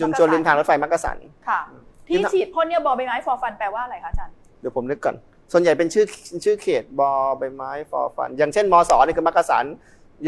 [0.00, 1.18] ชุมชนริมทางรถไฟมักกะสัน
[1.48, 1.60] ค่ะ
[2.08, 5.16] ที่ฉีดพ่นเนี่ยบอใบไม้ฟอร์ฟันแปลว่าอะไรคะอาจารย์เดี๋ยวผมนึกก่อน
[5.52, 6.06] ส่วนใหญ่เป็นชื่อ
[6.44, 9.64] ชื่อเขตบอใบไม้ฟอฟัน อย่างเช่นมสนี่คือมักกะสัน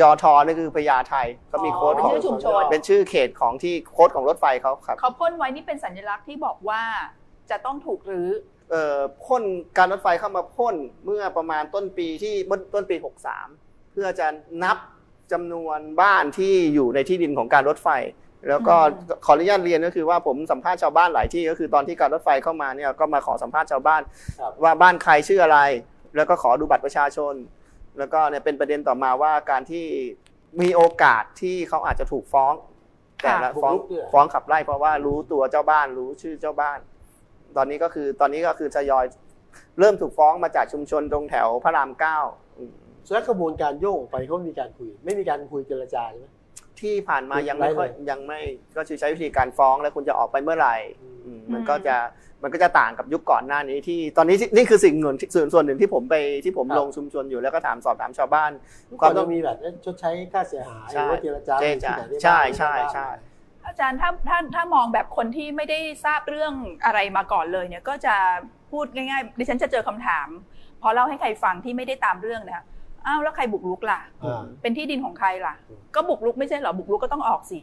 [0.00, 1.14] ยอทอนี่คือพญาไท
[1.48, 6.82] เขามีอ๋อโค้ดของเป็นชื่อชุมชนเป็นชื่อเขตของที่โค้ดของรถไฟเขาครับเขาพ่นไว้นี่เป็นสัญลักษณ์ที่บอกว่า
[7.50, 8.28] จะต้องถูกรื้อ
[8.70, 9.42] เอ่อพ่น
[9.78, 12.34] การรถไฟเข้ามาพ่นเมื่อประมาณต้นปีที่
[12.74, 12.96] ต้นปี
[13.44, 14.26] 63 เพื่อจะ
[14.64, 14.76] นับ
[15.32, 17.88] จำนวนบ้านที่อยู่ในที่ดินของการรถไฟ
[18.48, 24.02] แล้วก็อืมขออนุญาตเรียนก็คือว่าผมสัมภาษณ์ชาวบ้านหลายที่ก็คือตอนที่การรถไฟเข้ามาเนี่ยก็มาขอสัมภาษณ์ชาวบ้าน
[24.40, 25.58] ครับว่าบ้านใครชื่ออะไร
[26.16, 27.34] แล้วก็ขอดูบัตรประชาชน
[27.98, 29.86] แล้วก็เนี่ยเป็นประเด็นต่อมาว่าการที่
[30.60, 32.54] มีโอกาสที่เขาอาจจะถูกฟ้อง
[33.22, 36.78] แต่ละบุกฟ้องรุกด้วยฟ้องขับไล่เพราะว่ารู้ตัวเจ้าบ้านรู้ชื่อเจ้าบ้าน
[37.56, 39.04] ตอนนี้ก็คือตอนนี้ก็คือทยอย
[39.78, 42.18] เริ่มถูกฟ้องมาจากชุมชนตรงแถวพระรามเก้า
[42.58, 42.72] อืม
[43.12, 46.26] แล้วกระบวนการโยกออกไปเขามีการคุย ไม่มีการคุยเจรจาใช่ไหม
[46.80, 48.40] ที่ผ่านมายังไม่ค่อยไล่เลยยังไม่
[48.76, 51.96] ก็คือใช้วิธีการฟ้องแล้วคุณจะออกไปเมื่อไหร่อืมอืมมันก็จะ
[52.42, 56.14] มันก็จะต่างกับยุคก่อนหน้านี้ที่ตอนนี้ที่นี่คือสิ่งหนึ่งที่ส่วนส่วนหนึ่งที่ผมไป
[56.44, 58.50] ที่ผมลงชุมชนอยู่แล้วก็ถามสอบถามชาวบ้าน
[59.00, 63.08] ก่อนต้องมีแบบชดใช้ค่าเสียหายหใช่รือว่าเจรจาใช่ที่ไหนได้บ้างใช่ใช่ใช่
[63.66, 66.52] อาจารย์ถ้าถ้าถ้ามองแบบคนที่ไม่ได้ทราบเรื่อง
[66.84, 68.16] อะไรมาก่อนเลยเนี่ยก็จะ
[68.70, 70.28] พูดง่ายๆดิฉันจะเจอคำถาม
[70.82, 72.62] พอเล่าให้ใครฟังที่ไม่ได้ตามเรื่องเนี่ย
[73.06, 75.54] อ้าวแล้วใครบุกรุกล่ะอ่าเป็นที่ดินของใครล่ะ
[75.94, 77.58] ก็บุกรุกไม่ใช่เหรอบุกรุกก็ต้องออกสิ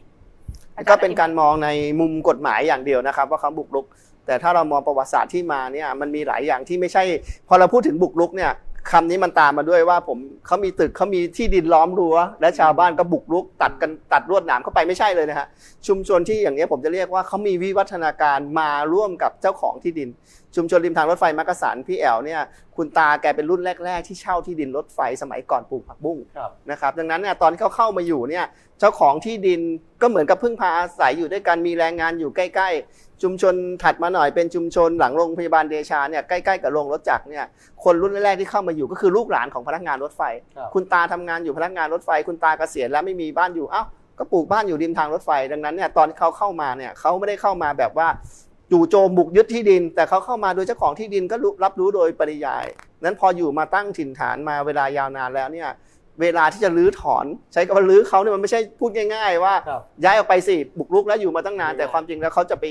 [0.76, 1.68] อจก็ย์เป็นการมองใน
[2.00, 3.86] มุมกฎหมายอย่างเดียวนะครับ ว่าเขาบุกรุก
[4.26, 7.02] แต่ถ้าเรามองประวัติศาสตร์ที่มาเนี่ยมันมีหลายอย่างที่ไม่ใช่
[7.48, 8.52] พอเราพูดถึงบุกรุกเนี่ย
[8.92, 15.46] คำนี้มันตามมาด้วยว่าผมเขามีตึกเขามีที่ดินล้อมรั้วและชาวบ้านก็บุกรุก ตัดกันตัดลวดหนามเข้าไปไม่ใช่เลยนะฮะ
[15.86, 20.08] ชุมชนที่อย่างเนี้ยผมจะเรียกว่าเขามีวิวัฒนาการมาร่วมกับเจ้าของที่ดิน
[20.56, 22.40] ชุมชนริมทางรถไฟมักกะสันพี่แอลเนี่ย
[22.76, 28.44] คุณตาแกเป็นรุ่นแรก ๆ ที่เช่าที่ดินรถไฟสมัยก่อนปลูกผักบุ้งครับนะครับดังนั้นเนี่ยตอนที่เขาเข้ามาอยู่เนี่ย
[28.80, 29.60] เจ้าของที่ดิน
[30.02, 37.44] ก็เหมือนกับพึ่งพาอาศัยอยู่ด้วยกันมีแรงงานอยู่ใกล้ ๆ ชุมชนถัดมาหน่อยเป็นชุมชนหลังโรงพยาบาลเดชาเนี่ยใกล้ๆกับโรงรถจักรเนี่ย
[37.84, 40.22] คนรุ่นแรกๆที่เข้ามาอยู่ก็คือลูกหลานของพนักงานรถไฟ
[40.56, 43.82] ครับคุณตาทำงานอยู่พนักงานรถไฟ คุณตาเกษียณแล้วไม่มีบ้านอยู่เอ้า
[44.18, 48.08] ก็ปลูกบ้านอยู่ริมทางรถไฟ ดังนั้นเนี่ยตอนที่เขาเข้ามาเนี่ยเขาไม่ได้เข้ามาแบบว่า
[48.72, 52.66] จู่โจมบุกยึดที่ดิน แต่เขาเข้ามาโดยเจ้าของที่ดินก็รู้รับรู้โดยปริยาย
[53.04, 55.68] นั้นพออยู่มาตั้งถิ่นฐานมาเวลายาวนานแล้วเนี่ย
[56.20, 62.64] เวลาที่จะรื้อถอน ใช้คำว่ารื้อเขาเนี่ยมันไม่ใช่พูดง่าย ๆ ว่าครับย้ายออกไปสิบุกรุกแล้วอยู่มาตั้งนานไม่ได้แต่ความจริงแล้วเขาจะไป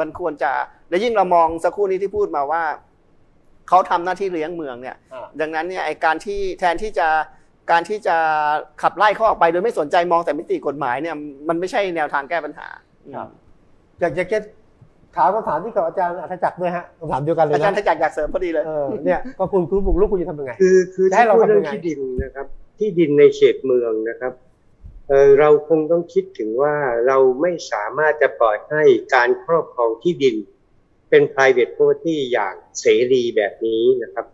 [0.00, 0.50] มันควรจะ
[0.90, 2.62] และยิ่งเรามองสักครู่นี้ที่พูดมาว่า
[3.68, 7.08] เขาทำหน้าที่เลี้ยงเมืองเนี่ยอ่าดังนั้นเนี่ยไอการที่แทนที่จะ
[7.70, 8.16] การที่จะ
[8.82, 11.16] ขับไล่เขาออกไปโดยไม่สนใจมองแต่มิติกฎหมายเนี่ย
[11.48, 12.68] มันไม่ใช่แนวทางแก้ปัญหา
[13.16, 13.28] ครับ
[14.00, 14.42] อยากจะเก็ต
[15.18, 22.46] ถามคำถามที่กับอาจารย์อัธจักรด้วยฮะคำถามเดียวกันเลยอาจารย์นะถ้าอยากอยากเสริมพอดีเลยเออเนี่ยก็คุณคุณบุกรุกคุณจะทำยังไง คือคือจะให้ถ้าเราพูดเรื่องทำยังไงที่ดินนะครับ
[22.78, 24.32] ที่ดินในเขตเมืองนะครับ
[25.08, 26.74] เออเราคงต้องคิดถึงว่า
[27.06, 28.82] เราไม่สามารถจะปล่อยให้
[29.14, 30.36] การครอบครองที่ดิน
[31.10, 34.26] เป็น private property อย่างเสรีแบบนี้นะครับ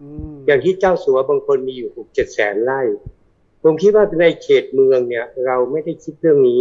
[0.46, 2.80] อย่างที่เจ้าสัวบางคนมีอยู่หกเจ็ดแสนไร่
[3.62, 6.60] ผมคิดว่าในเขตเมืองเนี่ย เราไม่ได้คิดเรื่องนี้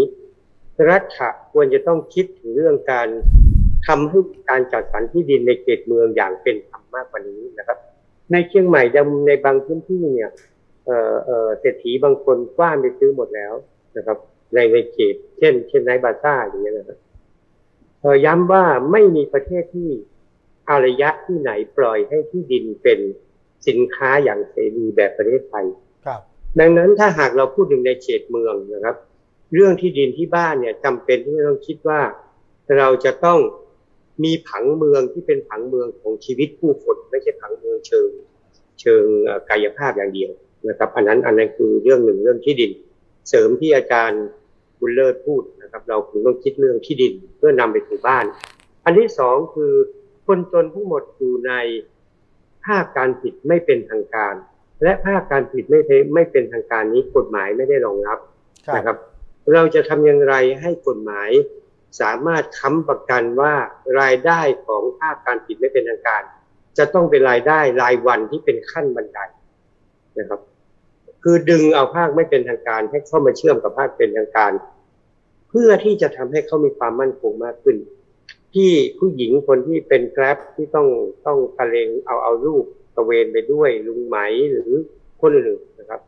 [0.90, 3.08] รัฐะควรจะต้องคิดถึงเรื่องการ
[3.88, 4.20] ทำให้
[4.50, 7.78] การจัดสรรที่ดินในเขตเมืองอย่างเป็นธรรมมากกว่านี้นะครับ
[8.32, 8.84] ในเชียงใหม่
[9.28, 10.32] ในบางพื้นที่เนี่ย
[10.86, 13.54] เอ่อเอ่อเศรษฐีบางคนกว้านไปซื้อหมดแล้ว
[13.98, 14.18] นะครับ
[14.54, 16.98] ในในเขต เช่น เช่นไนบาซ่าอย่างเงี้ยนะครับ
[18.02, 19.90] เอ่อย้ำว่าไม่มีประเทศที่
[20.70, 23.00] อารยะที่ไหนปล่อยให้ที่ดินเป็น
[23.68, 25.66] สินค้าอย่างเสรีแบบประเทศไทย
[26.06, 26.22] ครับ
[26.60, 28.96] ดังนั้นถ้าหากเราพูดถึงในเขตเมืองนะครับ
[29.54, 32.02] เรื่องที่ดินที่บ้านเนี่ยจำเป็นที่จะต้องคิดว่า
[32.78, 33.40] เราจะต้อง
[34.24, 38.10] มีผังเมืองที่เป็นผังเมืองของชีวิตผู้คนไม่ใช่ผังเมืองเชิง
[38.82, 39.06] เชิง
[39.50, 40.32] กายภาพอย่างเดียว
[40.70, 42.72] นะครับ อันนั้นอันนั้นคือเรื่องหนึ่งเรื่องที่ดิน
[43.30, 44.24] เสริมที่อาจารย์
[44.80, 48.26] บุญเลิศพูดนะครับ เราคงต้องคิดเรื่องที่ดินเพื่อนำไปสู่บ้าน
[48.86, 49.74] อันที่สองคือ
[50.26, 51.52] คนจนทั้งหมดอยู่ใน
[52.66, 54.36] ภาคการผิดไม่เป็นทางการ
[54.84, 58.20] และภาคการผิดไม่เป็นไม่เป็นทางการนี้กฎหมายไม่ได้รองรับ
[58.68, 58.98] ครับนะครับ
[59.54, 61.30] เราจะทำอย่างไรให้กฎหมาย
[62.02, 63.54] สามารถค้ำประกันว่า
[64.00, 66.24] รายได้ของภาคการผลิตไม่เป็นทางการ
[66.78, 69.20] จะต้องเป็นรายได้รายวันที่เป็นขั้นบันได
[70.20, 70.40] นะครับ
[71.24, 74.52] คือดึงเอาภาคไม่เป็นทางการ ให้เข้ามาเชื่อมกับภาคเป็นทางการ
[75.50, 77.78] เพื่อที่จะทำให้เขามีความมั่นคงมากขึ้น
[78.54, 80.88] ที่ผู้หญิงคนที่เป็นแกร็บที่ต้อง
[81.26, 82.66] ต้องตะเลงเอาเอาลูก
[82.96, 84.18] ตะเวนไปด้วยลุงไหม
[84.52, 84.72] หรือ
[85.22, 86.02] คนอื่นๆนะครับ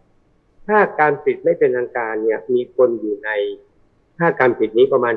[0.67, 3.29] ถ้าการปิดไม่เป็นทางการเนี่ย มีคนอยู่ใน
[4.17, 5.13] ถ้าการปิดนี้ประมาณ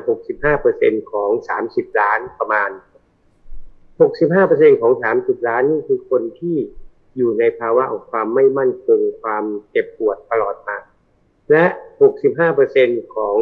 [0.55, 1.29] 65%ของ
[1.65, 2.69] 30 ล้านประมาณ
[3.95, 6.57] 65%ของ 30 ล้านนี่คือคนที่
[7.17, 10.77] อยู่ในภาวะของความไม่มั่นคงความเจ็บปวดตลอดมา
[11.51, 11.65] และ
[12.39, 13.37] 65%ของ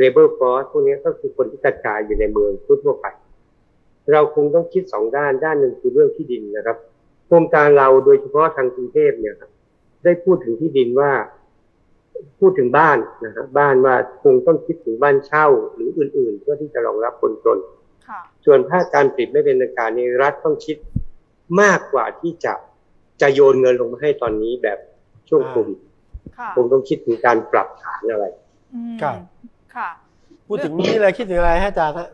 [0.00, 2.52] labor force พวกนี้ก็คือคนที่กระจายอยู่ในเมือง
[2.84, 3.06] ทั่วไป
[4.12, 6.76] เราคงต้องคิดสองด้านด้านหนึ่งคือเรื่องที่ดินนะครับ
[7.26, 9.50] โครงการเราโดยเฉพาะทางกรุงเทพเนี่ยครับ
[10.04, 11.12] ได้พูดถึงที่ดินว่า
[12.40, 17.58] พูดถึงบ้านนะฮะบ้านว่าคงต้องคิดถึงบ้านเช่าหรืออื่น ๆ เพื่อที่จะรองรับคนจน
[18.08, 20.76] ค่ะส่วนภาคการผลิตไม่เป็นทางการนี้รัฐต้องคิด
[21.62, 22.54] มากกว่าที่จะ
[23.20, 24.78] จะโยนเงินลงมาให้ตอนนี้แบบ
[25.28, 25.78] ช่วงโควิด
[26.38, 28.26] ค่ะคงต้องคิดถึงการปรับฐานอะไร
[28.74, 29.16] อืมครับ
[29.76, 29.88] ค่ะ
[30.48, 32.08] พูดถึงนี้เลยคิดถึงอะไรฮะอาจารย์ฮะ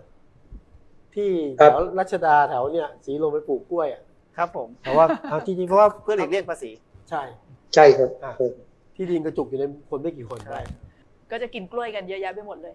[1.14, 4.02] ที่แถครับวรัชดาแถวเนี่ย สีลมไปปลูกกล้วยอะ
[4.36, 6.70] ครับ ผมแต่ว่าเอาจริงๆเพราะว่าเพื่อหลีกเลี่ยงภาษี
[7.10, 7.22] ใช่
[7.74, 8.32] ใช่ครับอะ
[8.96, 10.60] ที่ดินกระจุกอยู่ในคนไม่กี่คนใช่
[11.30, 12.74] ก็จะกินกล้วยกันเยอะแยะไปหมดเลย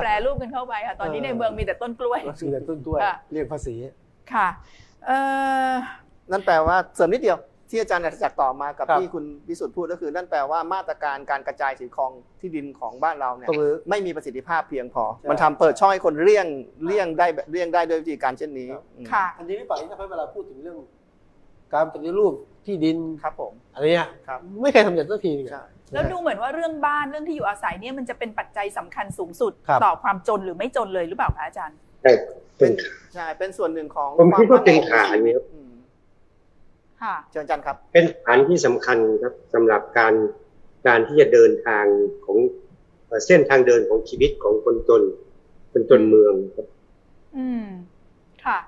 [0.00, 3.74] แปรรูปกันเข้าไปค่ะ ตอนนี้ในเมืองมีแต่ต้นกล้วยมีแต่ต้นกล้วยค่ะเรียกภาษี
[4.32, 4.48] ค่ะ
[5.06, 5.18] เอ่
[5.70, 5.72] อ
[6.30, 7.38] นั่นแปลว่าเสริมนิดเดียว
[7.70, 16.46] ที่อาจารย์อัจฉริยะต่อมากับครับที่คุณพิสุทธิ์พูดก็คือ นั่นแปลว่ามาตรการการกระจายถือครองที่ดินของบ้านเราเนี่ยก็คือไม่มีประสิทธิภาพเพียงพอใช่มันทำเปิดช่องให้คนเลี่ยง
[16.86, 20.76] เลี่ยงได้เลี่ยงได้ด้วยวิธีการเช่นนี้ครับอืมค่ะอันนี้พี่ป๋องถ้าเวลาพูดถึงเรื่อง
[21.74, 22.34] การปฏิรูป
[22.66, 32.12] ที่ดินครับผมอะไรเงี้ยครับไม่เคยทำอย่างสักทีนึงอะใช่แล้วดูเหมือนว่าเรื่องบ้านเรื่องที่อยู่อาศัยเนี่ยมันจะเป็นปัจจัยสำคัญสูงสุดครับต่อความจนหรือไม่จนเลยหรือเปล่าคะอาจารย์ใช่
[32.58, 32.72] เป็เป็นน
[33.14, 35.72] ใช่เป็นส่วนหนึ่งของผมคิดว่าเป็นคมฐานเนี่ยครับอืม
[37.02, 40.14] ค่ะเชิญอาจารย์ครับ เป็นฐานที่สำคัญครับสำหรับการ
[40.86, 41.84] การที่จะเดินทาง
[42.24, 42.38] ของ
[43.06, 45.02] เอ่อเส้นทางเดินของชีวิตของคนจน
[45.72, 46.66] คนจนเมืองครับ
[47.36, 47.64] อืม
[48.44, 48.58] ค่ะ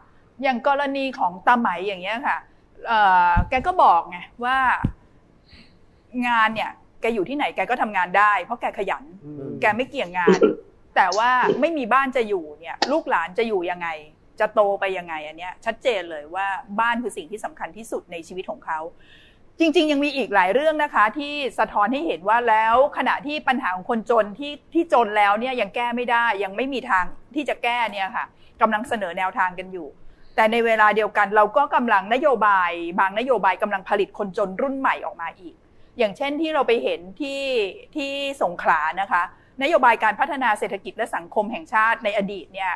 [0.43, 2.52] อย่างกรณีของตาไหมอย่างเงี้ยค่ะเอ่อ
[3.51, 4.59] แกก็บอกไงว่า
[6.27, 6.71] งานเนี่ย
[7.01, 10.39] แกอยู่ที่ไหนแกก็ทำงานได้ เพราะแกขยันอืมแกไม่เกี่ยงงาน
[10.97, 11.31] แต่ว่า
[11.61, 13.89] ไม่มีบ้านจะอยู่เนี่ย ลูกหลานจะอยู่ยังไง
[14.41, 16.47] จะโตไปยังไงอันเนี้ย ชัดเจนเลยว่า
[16.81, 18.81] บ้านคือสิ่งที่สำคัญที่สุดในชีวิตของเขา
[19.59, 27.05] จริง ๆ ยังมีอีกหลายเรื่องนะคะ ที่สะท้อนให้เห็นว่าแล้วขณะที่ปัญหาของคนจนที่ที่จนแล้วเนี่ยยังแก้ไม่ได้ยังไม่มีทาง
[27.35, 28.27] ที่จะแก้เนี่ยค่ะ
[28.61, 29.89] กำลังเสนอแนวทางกันอยู่
[30.37, 32.71] แต่ในเวลาเดียวกันเราก็กำลังนโยบาย
[33.01, 35.55] บางนโยบายกำลังผลิตคนจนรุ่นใหม่ออกมาอีก
[35.99, 37.43] อย่างเช่นที่เราไปเห็นที่
[37.97, 38.11] ที่
[38.43, 39.23] สงขลานะคะ
[39.63, 42.73] นโยบายการพัฒนาเศรษฐกิจและสังคมแห่งชาติในอดีตเนี่ย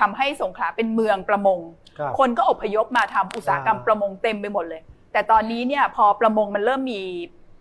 [0.00, 1.60] ทำให้สงขลาเป็นเมืองประมง
[1.98, 4.82] ครับคนก็อพยพมาทำอุตสาหกรรมอ่าประมงเต็มไปหมดเลย
[5.12, 7.02] แต่ตอนนี้เนี่ยพอประมงมันเริ่มมี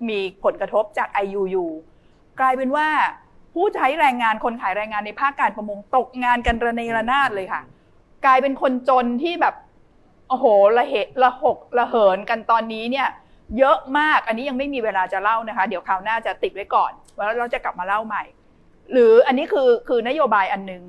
[0.09, 1.65] มีผลกระทบจาก IUU
[2.39, 2.87] กลายเป็นว่า
[3.53, 7.61] ผู้ใช้แรงงานคนขายแรงงานในภาคการประมงตกงานกันระเนระนาดเลยค่ะ
[8.27, 9.55] กลายเป็นคนจนที่แบบ
[10.29, 10.45] โอ้โห
[10.77, 13.07] ระเหตุระหกระเหินกันตอนนี้เนี่ย
[13.57, 18.23] เยอะมากอันนี้ยังไม่มีเวลาจะเล่านะคะ เดี๋ยวคราวหน้าจะติดไว้ก่อนแล้วเราจะกลับมาเล่าใหม่
[18.91, 20.83] หรืออันนี้คือคือนโยบายอันหนึ่ง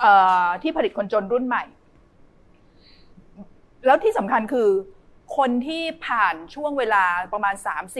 [0.00, 0.12] เอ่
[0.44, 1.64] อที่ผลิตคนจนรุ่นใหม่
[3.86, 4.68] แล้วที่สำคัญคือ
[5.36, 7.54] คนที่ผ่านช่วงเวลาประมาณ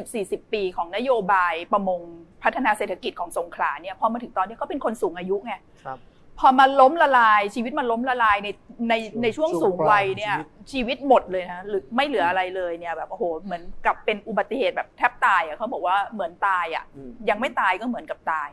[0.04, 2.00] 30-40 ปีของนโยบายประมง
[2.42, 5.54] พัฒนาเศรษฐกิจของสงขลาเนี่ยพอมาถึงตอนนี้ก็เป็นคนสูงอายุไง
[5.84, 5.98] ครับ
[6.38, 8.48] พอมันล้มละลาย ชีวิตมันล้มละลายใน
[8.88, 18.48] ในในช่วงช่วงสูงวัยปลายเนี่ยชีวิตชีวิตหมดเลยนะหรือไม่เหลืออะไรเลยเนี่ยแบบโอ้โหเหมือนกับเป็นอุบัติเหตุแบบแทบตายอะเขาบอกว่าเหมือนตายอะอืมยังไม่ตายก็เหมือนกับตาย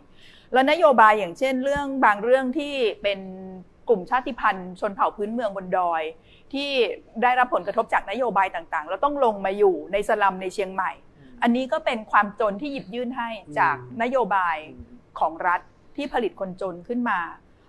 [0.53, 2.73] แล้วนโยบายอย่างเช่น เรื่องบางเรื่องที่
[3.03, 3.19] เป็น
[3.89, 6.01] กลุ่มชาติพันธุ์ชนเผ่าพื้นเมืองบนดอย
[6.53, 6.69] ที่
[7.21, 10.91] ได้รับผลกระทบจากนโยบายต่างๆ แล้วต้องลงมาอยู่ในสลัมในเชียงใหม่
[11.41, 13.29] อันนี้ก็เป็นความจนที่หยิบยื่นให้
[13.59, 14.57] จากนโยบาย
[15.19, 15.61] ของรัฐ
[15.95, 17.19] ที่ผลิตคนจนขึ้นมา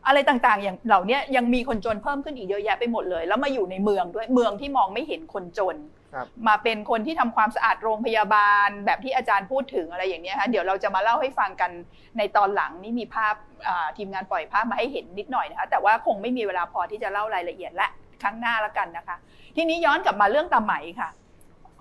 [0.07, 5.76] อะไรต่างๆ อย่างเหล่านี้ยังมีคนจนเพิ่มขึ้นอีกเยอะแยะไปหมดเลย แล้วมาอยู่ในเมืองด้วยเมืองที่มองไม่เห็นคนจน
[6.14, 11.70] ครับมาเป็นคนที่ทำความสะอาดโรงพยาบาล แบบที่อาจารย์พูดถึงอะไรอย่างเนี้ยค่ะเดี๋ยวเราจะมาเล่าให้ฟังกัน
[12.18, 13.34] ในตอนหลังนี่มีภาพ
[13.66, 17.86] อ่าทีมงานปล่อยภาพมาให้เห็นนิดหน่อยนะคะแต่ว่าคงไม่มีเวลาพอที่จะเล่ารายละเอียดและ
[18.22, 19.16] ครั้งหน้าละกันนะคะ
[19.57, 21.09] ทีนี้ย้อนกลับมาเรื่องตาไหมค่ะ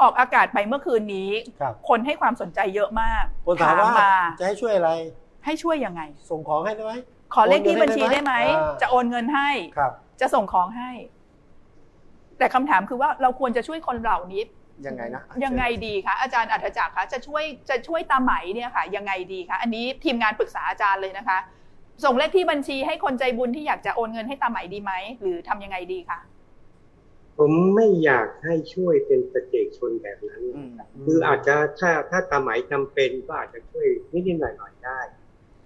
[0.02, 4.92] ออกอากาศไปเมื่อคืนนี้ครับคนให้ความสนใจเยอะมากคนถามว่ามาจะให้ช่วยอะไร
[5.46, 6.94] ให้ช่วยยังไง ส่งของให้ได้ไหม
[7.34, 10.92] ขอเลขที่บัญชีได้ไหมอ่าจะโอนเงินให้ครับจะส่งของให้
[12.38, 14.44] แต่คำถามคือว่าเราควรจะช่วยคนเหล่านี้
[14.88, 21.38] ยังไงนะยังไงดีคะอาจารย์อัธจักรคะจะช่วยจะช่วยตาไหมเนี่ยค่ะ ยังไงดีคะอันนี้ทีมงานปรึกษาอาจารย์เลยนะคะ
[22.04, 26.20] ส่งเลขที่บัญชีให้คนใจบุญที่อยากจะโอนเงินให้ตาไหมดีไหมหรือทำยังไงดีคะ
[27.38, 30.72] ผมไม่อยากให้ช่วยเป็นประเจกชนแบบนั้นอืม
[31.06, 35.00] คืออาจจะถ้าถ้าตาไหมจำเป็นก็อาจจะช่วยนิดๆหน่อยๆได้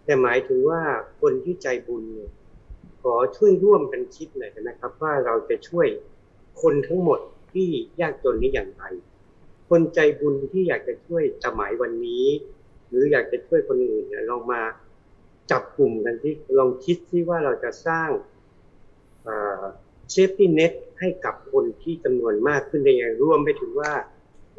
[0.06, 0.82] แต่หมายถึงว่า
[1.22, 2.32] คนที่ใจบุญเนี่ย
[3.02, 5.88] ขอช่วยร่วมกันคิดหน่อยนะครับ ว่าเราจะช่วย
[6.62, 7.20] คนทั้งหมด
[7.54, 7.70] ที่
[8.02, 8.84] ยากจนนี้อย่างไร
[9.70, 12.26] คนใจบุญที่อยากจะช่วยตาไหมวันนี้
[12.88, 14.62] หรืออยากจะช่วยคนอื่นเนี่ยลองมา
[15.52, 18.10] จับกลุ่มกันที่ลองคิดที่ว่าเราจะสร้าง
[20.10, 23.94] เชฟตี้เน็ตให้กับคนที่จำนวนมากขึ้นได้ยังไงรวมไปถึงว่า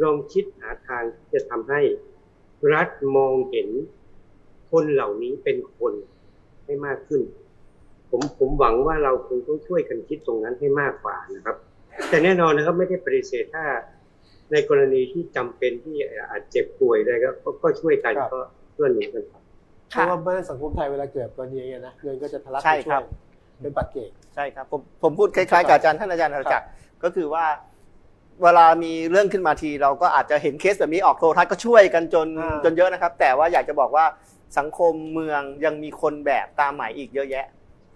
[0.03, 1.80] ลองคิดหาทางที่จะทำให้
[2.72, 3.68] รัฐมองเห็น
[4.76, 5.92] คนเหล่านี้เป็นคน
[6.64, 7.22] ให้มากขึ้น
[8.10, 11.56] ผมผมหวังว่าเราคงต้องช่วยกันคิดตรงนั้นให้มากกว่านะครับ
[12.08, 13.64] แต่แน่นอนนะครับไม่ได้ปฏิเสธถ้า
[14.52, 15.96] ในกรณีที่จำเป็นที่
[16.30, 18.40] อาจเจ็บป่วยอะไรก็ก็ก็ช่วยกันครับก็
[18.74, 19.42] เพื่อนหนุนกันครับ
[19.90, 23.04] เพราะว่าบ้านสังคมไทยเวลาเกิดกรณีอย่างเงี้ยนะเงินก็จะทะลักใช่ไปช่ครัวยบ
[23.62, 26.66] เป็นปัจเจกใช่ครับผมผมพูดคล้ายๆกับอาจารย์ท่านอาจารย์อาจักร
[27.02, 27.44] ก็คือว่า
[28.42, 34.04] เวลามีเรื่องขึ้นมาที เราก็อาจจะเห็นเคสแบบนี้ออกโทรทัศน์ก็ช่วยกันจนอ่าจนเยอะนะครับ แต่ว่าอยากจะบอกว่า
[34.59, 37.47] สังคมเมืองยังมีคนแบบตามหมายอีกเยอะแยะ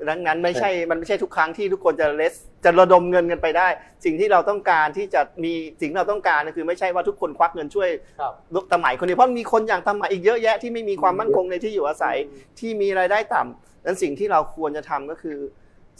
[0.08, 2.34] ดังนั้นไม่ใช่ มันไม่ใช่ทุกครั้งที่ทุกคนจะเลส
[2.64, 3.68] จะระดมเงินกันไปได้
[4.04, 7.88] สิ่งที่เราต้องการที่จะมีสิ่งที่เราต้องการก็คือไม่ใช่ว่าทุกคนควักเงินช่วย
[8.20, 12.16] ครับลูกตาหมายคนเดียวเพราะมีคนอย่างตาหมายอีกเยอะแยะที่ไม่มีความมั่นคงในที่อยู่อาศัย
[12.58, 15.38] ที่มีรายได้ต่ำนั้นสิ่งที่เราควรจะทำก็คือ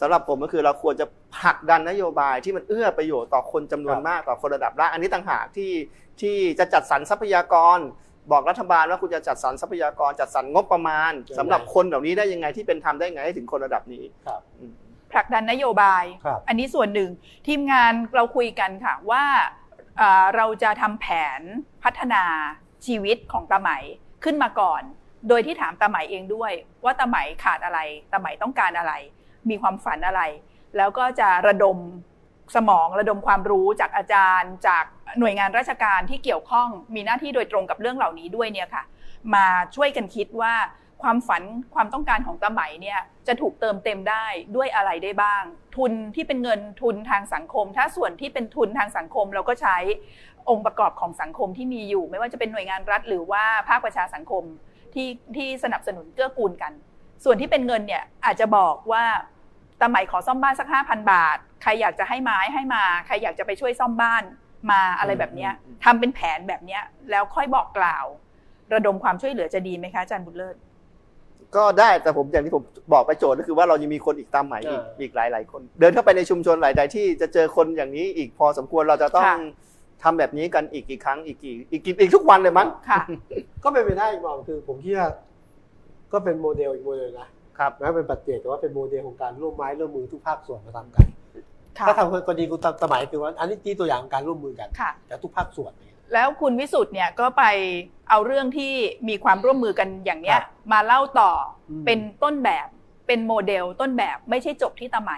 [0.01, 5.73] สำหรับผมก็คือเราควรจะผลักดันนโยบายที่มันเอื้อประโยชน์ต่อคนจำนวนครับมากต่อคนระดับล่างอันนี้ต่างหากที่
[6.21, 7.79] ที่จะจัดสรรทรัพยากร
[8.33, 14.73] บอกรัฐบาลว่าคุณจะจัดสรรทรัพยากรจัดสรรงบประมาณสำหรับคนเหล่านี้ได้ยังไงที่เป็นธรรมได้ไงให้ถึงคนระดับนี้ครับอืม
[15.13, 17.11] ผลักดันนโยบายครับอันนี้ส่วนหนึ่ง
[17.47, 19.25] ทีมงานเราคุยกันค่ะว่า
[19.99, 21.07] เอ่อเราจะทำแผ
[21.39, 21.41] น
[21.85, 22.25] พัฒนา
[22.87, 23.71] ชีวิตของตาไหม
[24.25, 24.83] ขึ้นมาก่อน
[25.29, 26.53] โดยที่ถามตาไหมเองด้วย
[26.85, 27.81] ว่าตาไหมขาดอะไร
[28.13, 28.93] ตาไหมต้องการอะไร
[29.49, 30.23] มีความฝันอะไร
[30.77, 31.79] แล้วก็จะระดม
[32.55, 34.85] สมองระดมความรู้จากอาจารย์ จาก
[35.19, 38.85] หน่วยงานราชการที่เกี่ยวข้องมีหน้าที่โดยตรงกับเรื่องเหล่านี้ด้วยเนี่ยค่ะ
[39.35, 39.47] มา
[39.77, 40.55] ช่วยกันคิดว่า
[41.03, 41.43] ความฝัน
[41.75, 44.27] ความต้องการของตาไหมเนี่ยจะถูกเติมเต็มได้
[44.57, 45.43] ด้วยอะไรได้บ้าง
[45.77, 49.77] ทุนที่เป็นเงินทุนทางสังคม ถ้าส่วนที่เป็นทุนทางสังคมเราก็ใช้
[50.51, 54.45] องค์ประกอบของสังคมที่มีอยู่ ไม่ว่าจะเป็นหน่วยงานรัฐหรือว่าภาคประชาสังคม
[54.95, 56.73] ที่ที่สนับสนุนเกื้อกูลกัน
[57.25, 59.05] ส่วนที่เป็นเงินเนี่ยอาจจะบอกว่า
[59.81, 64.23] ตาไหมขอซ่อมบ้านสักห้าพันบาท ใครอยากจะให้ไม้ให้มา ใครอยากจะไปช่วยซ่อมบ้าน
[64.71, 68.07] มาอะไรแบบเนี้ยอืมทำเป็นแผนแบบเนี้ยแล้วค่อยบอกกล่าว
[68.75, 70.57] ระดมความช่วยเหลือจะดีไหมคะอาจารย์บุญเลิศ
[71.57, 72.63] ก็ได้แต่ผมอย่างที่ผม
[72.93, 79.37] บอกไปโจทย์ก็คือว่าเรายังมีคนอีกตามหมายอีกเอออีอีกหลายหลายๆคน เดินเข้าไปในชุมชนหลายใดที่จะเจอคนอย่างนี้อีกพอสมควรเราจะต้องค่ะ
[80.03, 83.03] ทำแบบนี้กันอีกกี่ครั้งอีกกี่อีกกี่อีกทุกวันเลยมั้งค่ะ
[83.65, 85.09] ก็เป็นไปได้อีกบอกคือผมคิดว่า
[86.13, 87.29] ก็เป็นโมเดลอีกโมเดลนะ
[87.59, 91.07] ครับแม้เป็นปัจเจกแต่ว่าเป็นโมเดลของการร่วมไม้ร่วมมือทุกภาคส่วนมาทำกัน
[91.79, 97.45] ค่ะถ้าทำกรณีคุณสมัยคือว่าอันนี้ที่ตัวอย่างของการร่วมมือกันค่ะแต่ทุกภาคส่วนเนี่ยแล้วคุณวิสุทธ์เนี่ยก็ไป
[98.11, 98.73] เอาเรื่องที่
[99.09, 101.33] มีความร่วมมือกันอย่างเนี้ยครับมาเล่าต่อ
[101.71, 102.69] อมเป็นต้นแบบ
[103.07, 105.13] เป็นโมเดลต้นแบบไม่ใช่จบที่ตาไหม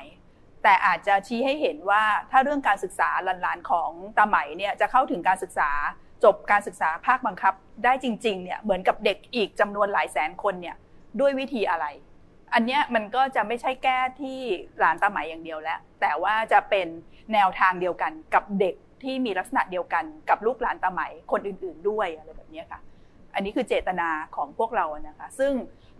[0.62, 3.08] แต่อาจจะชี้ให้เห็นว่าถ้าเรื่องการศึกษา
[3.42, 5.70] หลานๆของตาไหมเนี่ยจะเข้าถึงการศึกษา
[6.24, 7.54] จบการศึกษาภาคบังคับ
[7.84, 10.76] ได้จริงๆเนี่ยเหมือนกับเด็กอีกจำนวนหลายแสนคนเนี่ย
[11.20, 11.86] ด้วยวิธีอะไร
[12.54, 14.38] อันเนี้ยมันก็จะไม่ใช่แก้ที่
[14.78, 16.88] หลานตาไหมอย่างเดียวแล้ว แต่ว่าจะเป็น
[17.32, 21.00] แนวทางเดียวกันกับเด็กที่มีลักษณะเดียวกันกับลูกหลานตาไหม
[21.32, 22.80] คนอื่น ๆ ด้วยอะไรแบบนี้ค่ะ
[23.34, 25.52] อันนี้คือเจตนาของพวกเราอะนะคะ ซึ่ง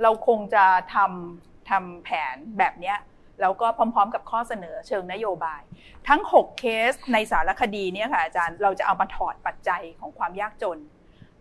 [0.03, 2.94] เราคงจะทำทำแผนแบบนี้
[3.40, 5.61] แล้วก็พร้อม ๆ กับข้อเสนอเชิงนโยบาย
[6.09, 10.78] ทั้ง 6 เคสในสารคดีเนี่ยค่ะอาจารย์เราจะเอามาถอดปัจจัยของความยากจน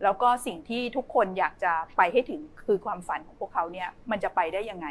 [0.03, 4.87] แล้วก็สิ่งที่ทุกคนอยากจะไปให้ถึงคือความฝันของพวกเขาเนี่ยมันจะไปได้ยังไง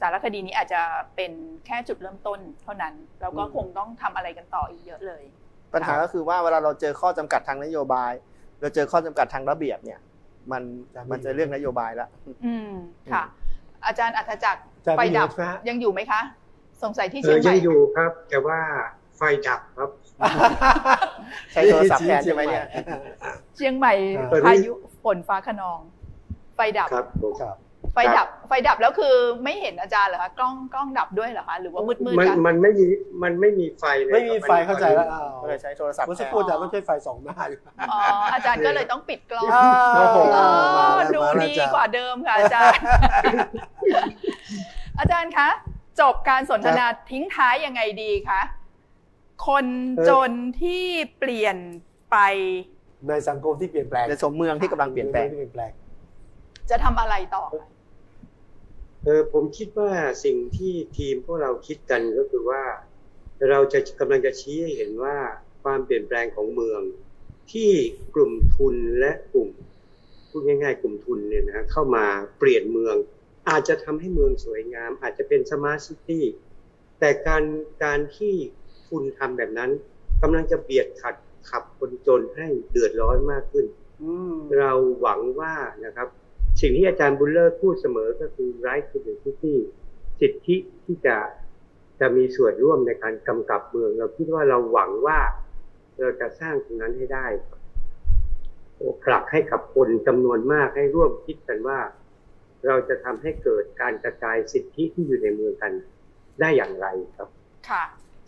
[0.00, 0.80] สารคดีนี้อาจจะ
[1.16, 1.32] เป็น
[1.66, 5.22] แค่จุดเริ่มต้นเท่านั้น แล้วก็อืมคงต้องทำอะไรกันต่ออีกเยอะเลย
[5.74, 8.12] ปัญหาก็คือว่าเวลาเราเจอข้อจำกัดทางนโยบาย
[8.60, 10.00] เราเจอข้อจำกัดทางระเบียบเนี่ย
[10.52, 10.62] มัน
[10.94, 12.08] จะไม่มันจะเรื่องนโยบายแล้ว
[12.46, 12.72] อืม
[13.12, 13.24] ค่ะ
[13.86, 16.20] อาจารย์อัธจักรจะไฟไม่ดับใช่ไหมฮะยังอยู่ไหมคะ
[16.82, 18.58] สงสัยที่เอเชียองใหยัม่งอยู่ครับ แต่ว่า
[19.16, 19.90] ไฟดับครับ
[21.52, 22.64] ใช้โทรศัพท์แทนใช่ไหมเนี่ย
[23.56, 23.92] เชียงใหม่
[24.30, 24.72] เปิดพายุ
[25.04, 25.78] ฝนฟ้าขนอง
[26.56, 27.56] ไฟดับครับผมครับ
[27.94, 29.14] ไฟดับไฟดับแล้วคือ
[29.44, 32.86] ไม่เห็นอาจารย์เหรอคะกล้องกล้องดับด้วยเหรอคะหรือว่ามืดมืดมันคะมันไม่มี
[33.22, 37.58] มันไม่มีไฟเลยไม่มีครับไฟเข้าใจแล้วมันอ้าวก็เลยใช้โทรศัพท์เมื่อแทสักนครู่อาจารย์ต้องใช้ไฟสองหน้าอยู่
[37.92, 38.00] อ๋อ
[38.32, 39.44] อาจารย์ก็เลยต้องปิดกล้อง
[39.94, 40.46] โอ้โหอ๋อ
[40.78, 42.78] มาแล้วดูมาแล้วดีจ้ะกว่าเดิมค่ะอาจารย์
[45.00, 45.48] อาจารย์คะ
[46.00, 48.40] จบการสนทนาทิ้งท้ายยังไงดีคะ
[49.46, 49.66] คน
[50.08, 50.84] จนที่
[51.18, 51.56] เปลี่ยน
[52.10, 52.16] ไป
[53.08, 55.72] ในสังคมที่เปลี่ยนแปลงในสมเมืองที่กำลังเปลี่ยนแปลงที่เปลี่ยนแปลง
[56.70, 57.44] จะทำอะไรต่อ
[59.04, 59.90] เออผมคิดว่า
[60.24, 62.62] สิ่งที่ทีมพวกเราคิดกันก็คือว่า
[63.50, 65.16] เราจะกำลังจะชี้ให้เห็นว่า
[65.62, 66.80] ความเปลี่ยนแปลงของเมือง
[67.52, 67.70] ที่
[68.14, 69.48] กลุ่มทุนและกลุ่ม
[70.28, 72.06] พูดง่ายๆ กลุ่มทุนเนี่ยนะเข้ามา
[72.38, 72.96] เปลี่ยนเมือง
[73.48, 76.24] อาจจะทำให้เมืองสวยงาม อาจจะเป็น smart city
[77.00, 77.44] แต่การ
[77.84, 78.34] การที่
[78.86, 79.70] ทุนทำแบบนั้น
[80.22, 81.14] กำลังจะเบียดขัด
[81.50, 83.66] ขับคนจนให้เดือดร้อนมากขึ้น
[84.02, 86.08] อืมเราหวังว่านะครับ
[86.60, 89.56] สิ่งที่อาจารย์บุญเลิศพูดเสมอก็คือ right to the city
[90.20, 91.16] สิทธิที่จะ
[92.00, 95.18] จะมีส่วนร่วมในการกำกับเมือง เราคิดว่าเราหวังว่า
[96.00, 97.60] เราจะสร้างตรงนั้นให้ได้ครับ
[99.04, 101.80] ผลักให้กับคนจำนวนมากให้ร่วมคิดกันว่า
[102.66, 105.72] เราจะทำให้เกิดการกระจายสิทธิที่อยู่ในเมืองกัน
[106.40, 107.28] ได้อย่างไรครับ
[107.68, 107.84] ค่ะ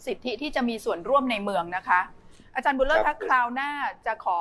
[0.07, 2.01] สิทธิที่จะมีส่วนร่วมในเมืองนะคะ
[2.55, 3.71] อาจารย์บุญเลิศครัคะบคราวหน้า
[4.07, 4.39] จะขอ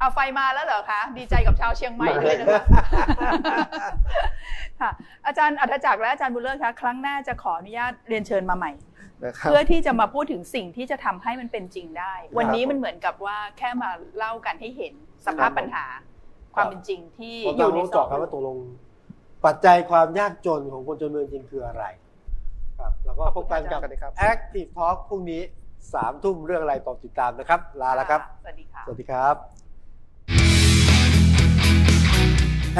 [0.00, 2.62] เอาไฟมาแล้วเหรอคะ ดีใจกับชาวเชียงใหม่ด้วยนะคะ
[4.80, 4.90] ค่ะ
[5.26, 8.72] อาจารย์อัธจักรและอาจารย์บุญเลิศคะครั้งหน้าจะขออนุญาตเรียนเชิญมาใหม่
[9.24, 14.94] นะครับเพื่อที่จะมาพูดถึงสิ่งที่จะทำให้มันเป็นจริงได้ วันนี้มันเหมือนกับว่าแค่มาเล่ากันให้เห็น
[15.26, 15.84] สภาพปัญหา
[16.54, 18.56] ความเป็นจริงที่ผมอต้อยู่งในรู้ซเจาะอกครับว่าตกลง
[19.44, 21.84] ปัจจัยความยากจนของคนจนเมืองจริงคืออะไร
[22.78, 25.42] ครับแล้วก็พบกันกับสวัสดีครับ Active Talk พรุ่งนี้
[25.94, 29.34] สามทุ่มเรื่องอะไรต่อติดตามนะครับ ลาแล้วครับ สวัสดีค่ะ สวัสดีครับ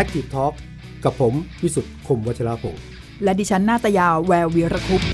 [0.03, 0.53] Active Talk
[1.05, 2.83] กับผมวิสุทธ์คมวัชรพงศ์
[3.25, 5.11] และดิฉันนาตยาแวววีรคุปต์